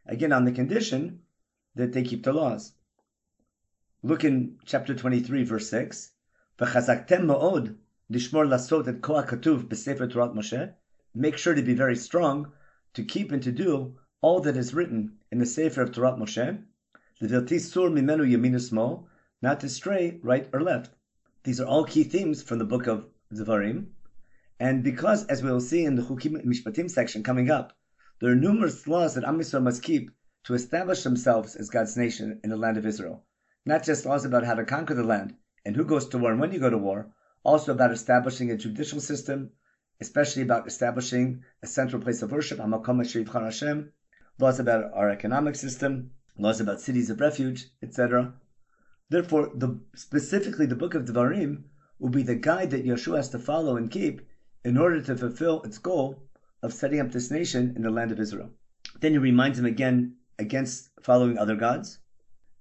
Again, 0.06 0.32
on 0.32 0.44
the 0.44 0.52
condition 0.52 1.20
that 1.74 1.92
they 1.92 2.02
keep 2.02 2.24
the 2.24 2.32
laws. 2.32 2.72
look 4.02 4.24
in 4.24 4.58
chapter 4.64 4.94
23, 4.94 5.44
verse 5.44 5.68
6. 5.68 6.12
V'chazaktem 6.58 7.26
ma'od 7.26 7.76
lishmor 8.10 8.48
lasot 8.48 8.88
et 8.88 9.02
koa 9.02 9.24
katuv 9.24 9.68
b'sefer 9.68 10.10
Torah 10.10 10.30
Moshe. 10.30 10.74
Make 11.14 11.36
sure 11.36 11.54
to 11.54 11.62
be 11.62 11.74
very 11.74 11.96
strong 11.96 12.52
to 12.94 13.04
keep 13.04 13.30
and 13.30 13.42
to 13.42 13.52
do 13.52 13.98
all 14.20 14.40
that 14.40 14.56
is 14.56 14.74
written 14.74 15.18
in 15.30 15.38
the 15.38 15.46
Sefer 15.46 15.82
of 15.82 15.92
Torah 15.92 16.16
Moshe. 16.16 16.64
Sur 17.20 17.90
not 19.42 19.60
to 19.60 19.68
stray 19.68 20.18
right 20.22 20.48
or 20.52 20.60
left. 20.60 20.94
These 21.42 21.58
are 21.58 21.66
all 21.66 21.84
key 21.84 22.04
themes 22.04 22.42
from 22.42 22.58
the 22.58 22.66
book 22.66 22.86
of 22.86 23.06
Devarim. 23.32 23.92
And 24.58 24.84
because, 24.84 25.24
as 25.24 25.42
we 25.42 25.50
will 25.50 25.62
see 25.62 25.86
in 25.86 25.94
the 25.94 26.02
Chukim 26.02 26.44
Mishpatim 26.44 26.90
section 26.90 27.22
coming 27.22 27.50
up, 27.50 27.72
there 28.20 28.30
are 28.30 28.36
numerous 28.36 28.86
laws 28.86 29.14
that 29.14 29.24
Am 29.24 29.38
Yisrael 29.38 29.62
must 29.62 29.82
keep 29.82 30.10
to 30.44 30.52
establish 30.52 31.02
themselves 31.02 31.56
as 31.56 31.70
God's 31.70 31.96
nation 31.96 32.40
in 32.44 32.50
the 32.50 32.58
land 32.58 32.76
of 32.76 32.84
Israel. 32.84 33.24
Not 33.64 33.84
just 33.84 34.04
laws 34.04 34.26
about 34.26 34.44
how 34.44 34.52
to 34.52 34.66
conquer 34.66 34.92
the 34.92 35.02
land 35.02 35.34
and 35.64 35.76
who 35.76 35.84
goes 35.86 36.08
to 36.08 36.18
war 36.18 36.30
and 36.30 36.40
when 36.40 36.52
you 36.52 36.60
go 36.60 36.68
to 36.68 36.76
war, 36.76 37.10
also 37.42 37.72
about 37.72 37.90
establishing 37.90 38.50
a 38.50 38.56
judicial 38.58 39.00
system, 39.00 39.52
especially 39.98 40.42
about 40.42 40.66
establishing 40.66 41.42
a 41.62 41.66
central 41.66 42.02
place 42.02 42.20
of 42.20 42.32
worship, 42.32 42.58
Hamakom 42.58 43.02
Hashem, 43.32 43.92
laws 44.38 44.60
about 44.60 44.92
our 44.92 45.08
economic 45.08 45.54
system, 45.54 46.10
laws 46.36 46.60
about 46.60 46.82
cities 46.82 47.08
of 47.08 47.18
refuge, 47.18 47.64
etc. 47.82 48.34
Therefore, 49.10 49.50
the, 49.54 49.80
specifically 49.94 50.66
the 50.66 50.76
book 50.76 50.94
of 50.94 51.04
Devarim 51.04 51.64
will 51.98 52.10
be 52.10 52.22
the 52.22 52.36
guide 52.36 52.70
that 52.70 52.86
Yehoshua 52.86 53.16
has 53.16 53.28
to 53.30 53.38
follow 53.38 53.76
and 53.76 53.90
keep 53.90 54.22
in 54.64 54.76
order 54.76 55.02
to 55.02 55.16
fulfill 55.16 55.62
its 55.62 55.78
goal 55.78 56.22
of 56.62 56.72
setting 56.72 57.00
up 57.00 57.10
this 57.10 57.30
nation 57.30 57.72
in 57.74 57.82
the 57.82 57.90
land 57.90 58.12
of 58.12 58.20
Israel. 58.20 58.50
Then 59.00 59.12
he 59.12 59.18
reminds 59.18 59.58
him 59.58 59.66
again 59.66 60.16
against 60.38 60.90
following 61.02 61.38
other 61.38 61.56
gods. 61.56 61.98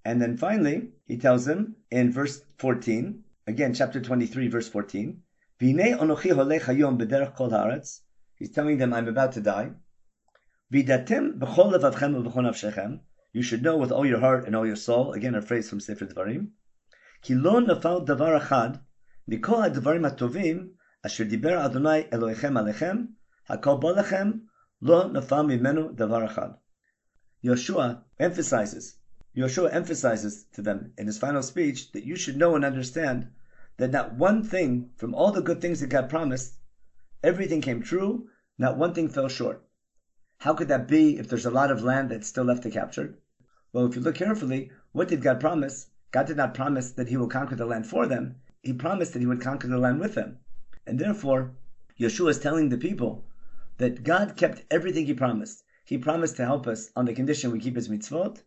And 0.04 0.22
then 0.22 0.38
finally, 0.38 0.90
he 1.06 1.18
tells 1.18 1.48
him 1.48 1.76
in 1.92 2.12
verse 2.12 2.42
14, 2.58 3.24
again, 3.46 3.74
chapter 3.74 4.02
23, 4.02 4.48
verse 4.48 4.70
14, 4.70 5.22
He's 5.60 5.76
telling 8.52 8.78
them, 8.78 8.94
I'm 8.94 9.08
about 9.08 9.32
to 9.34 9.42
die. 9.42 9.72
You 13.32 13.44
should 13.44 13.62
know 13.62 13.78
with 13.78 13.92
all 13.92 14.06
your 14.06 14.20
heart 14.20 14.46
and 14.46 14.56
all 14.56 14.66
your 14.66 14.76
soul. 14.76 15.14
Again, 15.14 15.36
a 15.36 15.42
phrase 15.42 15.70
from 15.70 15.80
Sefer 15.80 16.06
Dvarim. 16.06 16.48
כי 17.22 17.36
לא 17.36 17.62
נפל 17.62 18.06
דבר 18.06 18.38
אחד 18.38 18.70
מכל 19.28 19.64
הדברים 19.64 20.06
הטובים 20.06 20.74
אשר 21.06 21.24
דיבר 21.24 21.66
אדוני 21.66 22.04
אלוהיכם 22.14 22.58
עליכם, 22.58 23.06
הכל 23.50 23.78
בא 23.82 23.90
לכם, 23.92 24.32
lo 24.84 25.04
nafal 25.14 25.44
ממנו 25.48 25.92
דבר 25.96 26.26
achad." 26.28 26.58
Yehoshua 27.44 28.04
emphasizes, 28.20 28.96
Yehoshua 29.36 29.72
emphasizes 29.74 30.46
to 30.54 30.62
them 30.62 30.94
in 30.98 31.06
his 31.06 31.20
final 31.20 31.44
speech 31.44 31.92
that 31.92 32.04
you 32.04 32.16
should 32.16 32.38
know 32.38 32.56
and 32.56 32.66
understand 32.66 33.28
that 33.78 33.92
not 33.92 34.14
one 34.14 34.44
thing 34.44 34.90
from 34.98 35.14
all 35.14 35.32
the 35.32 35.42
good 35.42 35.62
things 35.62 35.80
that 35.80 35.90
God 35.90 36.10
promised, 36.10 36.56
everything 37.24 37.62
came 37.62 37.82
true, 37.82 38.28
not 38.58 38.78
one 38.78 38.94
thing 38.94 39.08
fell 39.08 39.30
short. 39.30 39.64
How 40.44 40.54
could 40.54 40.70
that 40.70 40.88
be 40.88 41.18
if 41.18 41.28
there's 41.28 41.46
a 41.46 41.52
lot 41.52 41.70
of 41.70 41.84
land 41.84 42.10
that's 42.10 42.28
still 42.28 42.46
left 42.46 42.64
to 42.64 42.72
capture? 42.72 43.20
Well, 43.74 43.86
if 43.86 43.98
you 43.98 44.02
look 44.02 44.16
carefully, 44.16 44.72
what 44.94 45.10
did 45.10 45.22
God 45.22 45.42
promise? 45.42 45.88
God 46.12 46.28
did 46.28 46.38
not 46.38 46.54
promise 46.54 46.94
that 46.94 47.10
he 47.10 47.18
will 47.18 47.28
conquer 47.28 47.58
the 47.58 47.66
land 47.66 47.88
for 47.88 48.08
them. 48.08 48.38
He 48.64 48.72
promised 48.72 49.12
that 49.12 49.20
he 49.20 49.26
would 49.26 49.42
conquer 49.42 49.68
the 49.68 49.78
land 49.78 50.00
with 50.00 50.16
them. 50.16 50.40
And 50.88 50.98
therefore, 50.98 51.52
Yehoshua 52.00 52.30
is 52.30 52.40
telling 52.40 52.70
the 52.70 52.78
people 52.78 53.26
that 53.80 54.06
God 54.06 54.38
kept 54.38 54.64
everything 54.72 55.08
he 55.08 55.14
promised. 55.14 55.66
He 55.84 55.98
promised 55.98 56.38
to 56.38 56.46
help 56.46 56.68
us 56.68 56.90
on 56.96 57.04
the 57.04 57.14
condition 57.14 57.52
we 57.52 57.60
keep 57.60 57.76
his 57.76 57.90
mitzvot. 57.90 58.42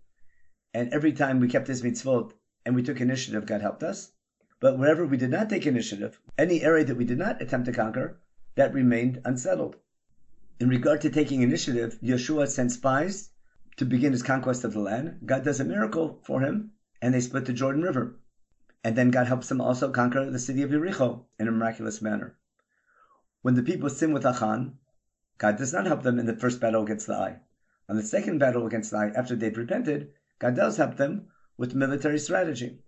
And 0.72 0.90
every 0.94 1.12
time 1.12 1.40
we 1.40 1.48
kept 1.48 1.68
his 1.68 1.82
mitzvot 1.82 2.32
and 2.64 2.74
we 2.74 2.82
took 2.82 3.02
initiative, 3.02 3.44
God 3.44 3.60
helped 3.60 3.82
us. 3.82 4.12
But 4.60 4.78
wherever 4.78 5.04
we 5.04 5.18
did 5.18 5.30
not 5.30 5.50
take 5.50 5.66
initiative, 5.66 6.18
any 6.38 6.62
area 6.62 6.86
that 6.86 6.96
we 6.96 7.04
did 7.04 7.18
not 7.18 7.42
attempt 7.42 7.66
to 7.66 7.72
conquer, 7.72 8.18
that 8.54 8.72
remained 8.72 9.20
unsettled. 9.26 9.76
In 10.62 10.68
regard 10.68 11.00
to 11.00 11.10
taking 11.10 11.42
initiative, 11.42 11.98
Yehoshua 12.00 12.46
sent 12.46 12.70
spies 12.70 13.30
to 13.78 13.84
begin 13.84 14.12
his 14.12 14.22
conquest 14.22 14.62
of 14.62 14.72
the 14.72 14.78
land. 14.78 15.18
God 15.26 15.42
does 15.42 15.58
a 15.58 15.64
miracle 15.64 16.20
for 16.22 16.40
him, 16.40 16.70
and 17.00 17.12
they 17.12 17.20
split 17.20 17.46
the 17.46 17.52
Jordan 17.52 17.82
River. 17.82 18.20
And 18.84 18.94
then 18.94 19.10
God 19.10 19.26
helps 19.26 19.48
them 19.48 19.60
also 19.60 19.90
conquer 19.90 20.30
the 20.30 20.38
city 20.38 20.62
of 20.62 20.70
Jericho 20.70 21.26
in 21.36 21.48
a 21.48 21.50
miraculous 21.50 22.00
manner. 22.00 22.36
When 23.40 23.56
the 23.56 23.64
people 23.64 23.90
sin 23.90 24.12
with 24.12 24.24
Achan, 24.24 24.78
God 25.36 25.56
does 25.56 25.72
not 25.72 25.86
help 25.86 26.04
them 26.04 26.20
in 26.20 26.26
the 26.26 26.36
first 26.36 26.60
battle 26.60 26.84
against 26.84 27.08
the 27.08 27.14
Ai. 27.14 27.40
On 27.88 27.96
the 27.96 28.04
second 28.04 28.38
battle 28.38 28.64
against 28.64 28.92
the 28.92 28.98
Ai, 28.98 29.08
after 29.16 29.34
they've 29.34 29.58
repented, 29.58 30.12
God 30.38 30.54
does 30.54 30.76
help 30.76 30.96
them 30.96 31.26
with 31.56 31.74
military 31.74 32.20
strategy. 32.20 32.84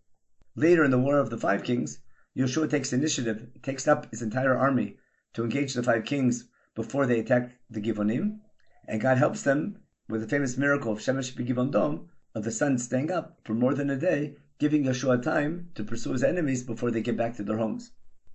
Later 0.54 0.84
in 0.84 0.92
the 0.92 1.00
War 1.00 1.18
of 1.18 1.28
the 1.28 1.38
Five 1.38 1.64
Kings, 1.64 1.98
Yehoshua 2.36 2.70
takes 2.70 2.92
initiative, 2.92 3.48
takes 3.62 3.88
up 3.88 4.08
his 4.12 4.22
entire 4.22 4.56
army 4.56 4.96
to 5.32 5.42
engage 5.42 5.74
the 5.74 5.82
five 5.82 6.04
kings 6.04 6.44
before 6.74 7.06
they 7.06 7.20
attack 7.20 7.52
the 7.70 7.80
Givonim, 7.80 8.40
and 8.88 9.00
God 9.00 9.18
helps 9.18 9.42
them 9.42 9.78
with 10.08 10.20
the 10.20 10.28
famous 10.28 10.56
miracle 10.56 10.92
of 10.92 10.98
Shemesh 10.98 11.34
B'Givon 11.34 11.70
Dom, 11.70 12.08
of 12.34 12.44
the 12.44 12.50
sun 12.50 12.78
staying 12.78 13.10
up 13.10 13.38
for 13.44 13.54
more 13.54 13.74
than 13.74 13.90
a 13.90 13.96
day, 13.96 14.36
giving 14.58 14.84
Yehoshua 14.84 15.22
time 15.22 15.70
to 15.74 15.84
pursue 15.84 16.12
his 16.12 16.24
enemies 16.24 16.62
before 16.62 16.90
they 16.90 17.00
get 17.00 17.16
back 17.16 17.36
to 17.36 17.42
their 17.42 17.58
homes. 17.58 17.92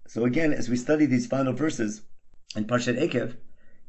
So 0.08 0.26
again, 0.26 0.54
as 0.54 0.70
we 0.70 0.76
study 0.78 1.06
these 1.06 1.28
final 1.28 1.54
verses 1.54 2.02
in 2.56 2.66
Parshat 2.66 2.98
Ekev, 2.98 3.36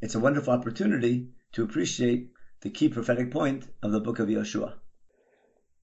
it's 0.00 0.14
a 0.14 0.20
wonderful 0.20 0.52
opportunity 0.52 1.28
to 1.52 1.62
appreciate 1.62 2.30
the 2.60 2.70
key 2.70 2.88
prophetic 2.88 3.30
point 3.30 3.68
of 3.82 3.92
the 3.92 4.00
book 4.00 4.18
of 4.18 4.28
Yehoshua. 4.28 4.74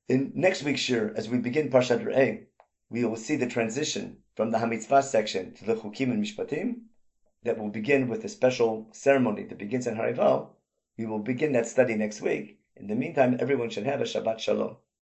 In 0.10 0.32
next 0.36 0.64
week's 0.64 0.88
year, 0.90 1.14
as 1.16 1.28
we 1.28 1.38
begin 1.38 1.70
Parshat 1.70 2.04
Re'eh, 2.04 2.46
we 2.90 3.04
will 3.04 3.18
see 3.18 3.36
the 3.36 3.48
transition 3.48 4.18
from 4.36 4.52
the 4.52 4.60
Hamitzvah 4.60 5.04
section 5.04 5.54
to 5.56 5.66
the 5.66 5.76
Chukim 5.76 6.12
and 6.12 6.24
Mishpatim 6.24 6.82
that 7.48 7.58
will 7.58 7.70
begin 7.70 8.08
with 8.08 8.24
a 8.24 8.30
special 8.30 8.88
ceremony 8.92 9.44
that 9.44 9.58
begins 9.58 9.88
in 9.88 9.96
Har 9.96 10.14
Eival. 10.14 10.50
We 10.98 11.06
will 11.06 11.20
begin 11.20 11.54
that 11.54 11.68
study 11.68 11.96
next 11.96 12.22
week. 12.22 12.60
In 12.76 12.88
the 12.88 12.96
meantime, 12.96 13.38
everyone 13.40 13.70
should 13.70 13.86
have 13.86 14.02
a 14.02 14.04
Shabbat 14.04 14.40
Shalom. 14.40 14.78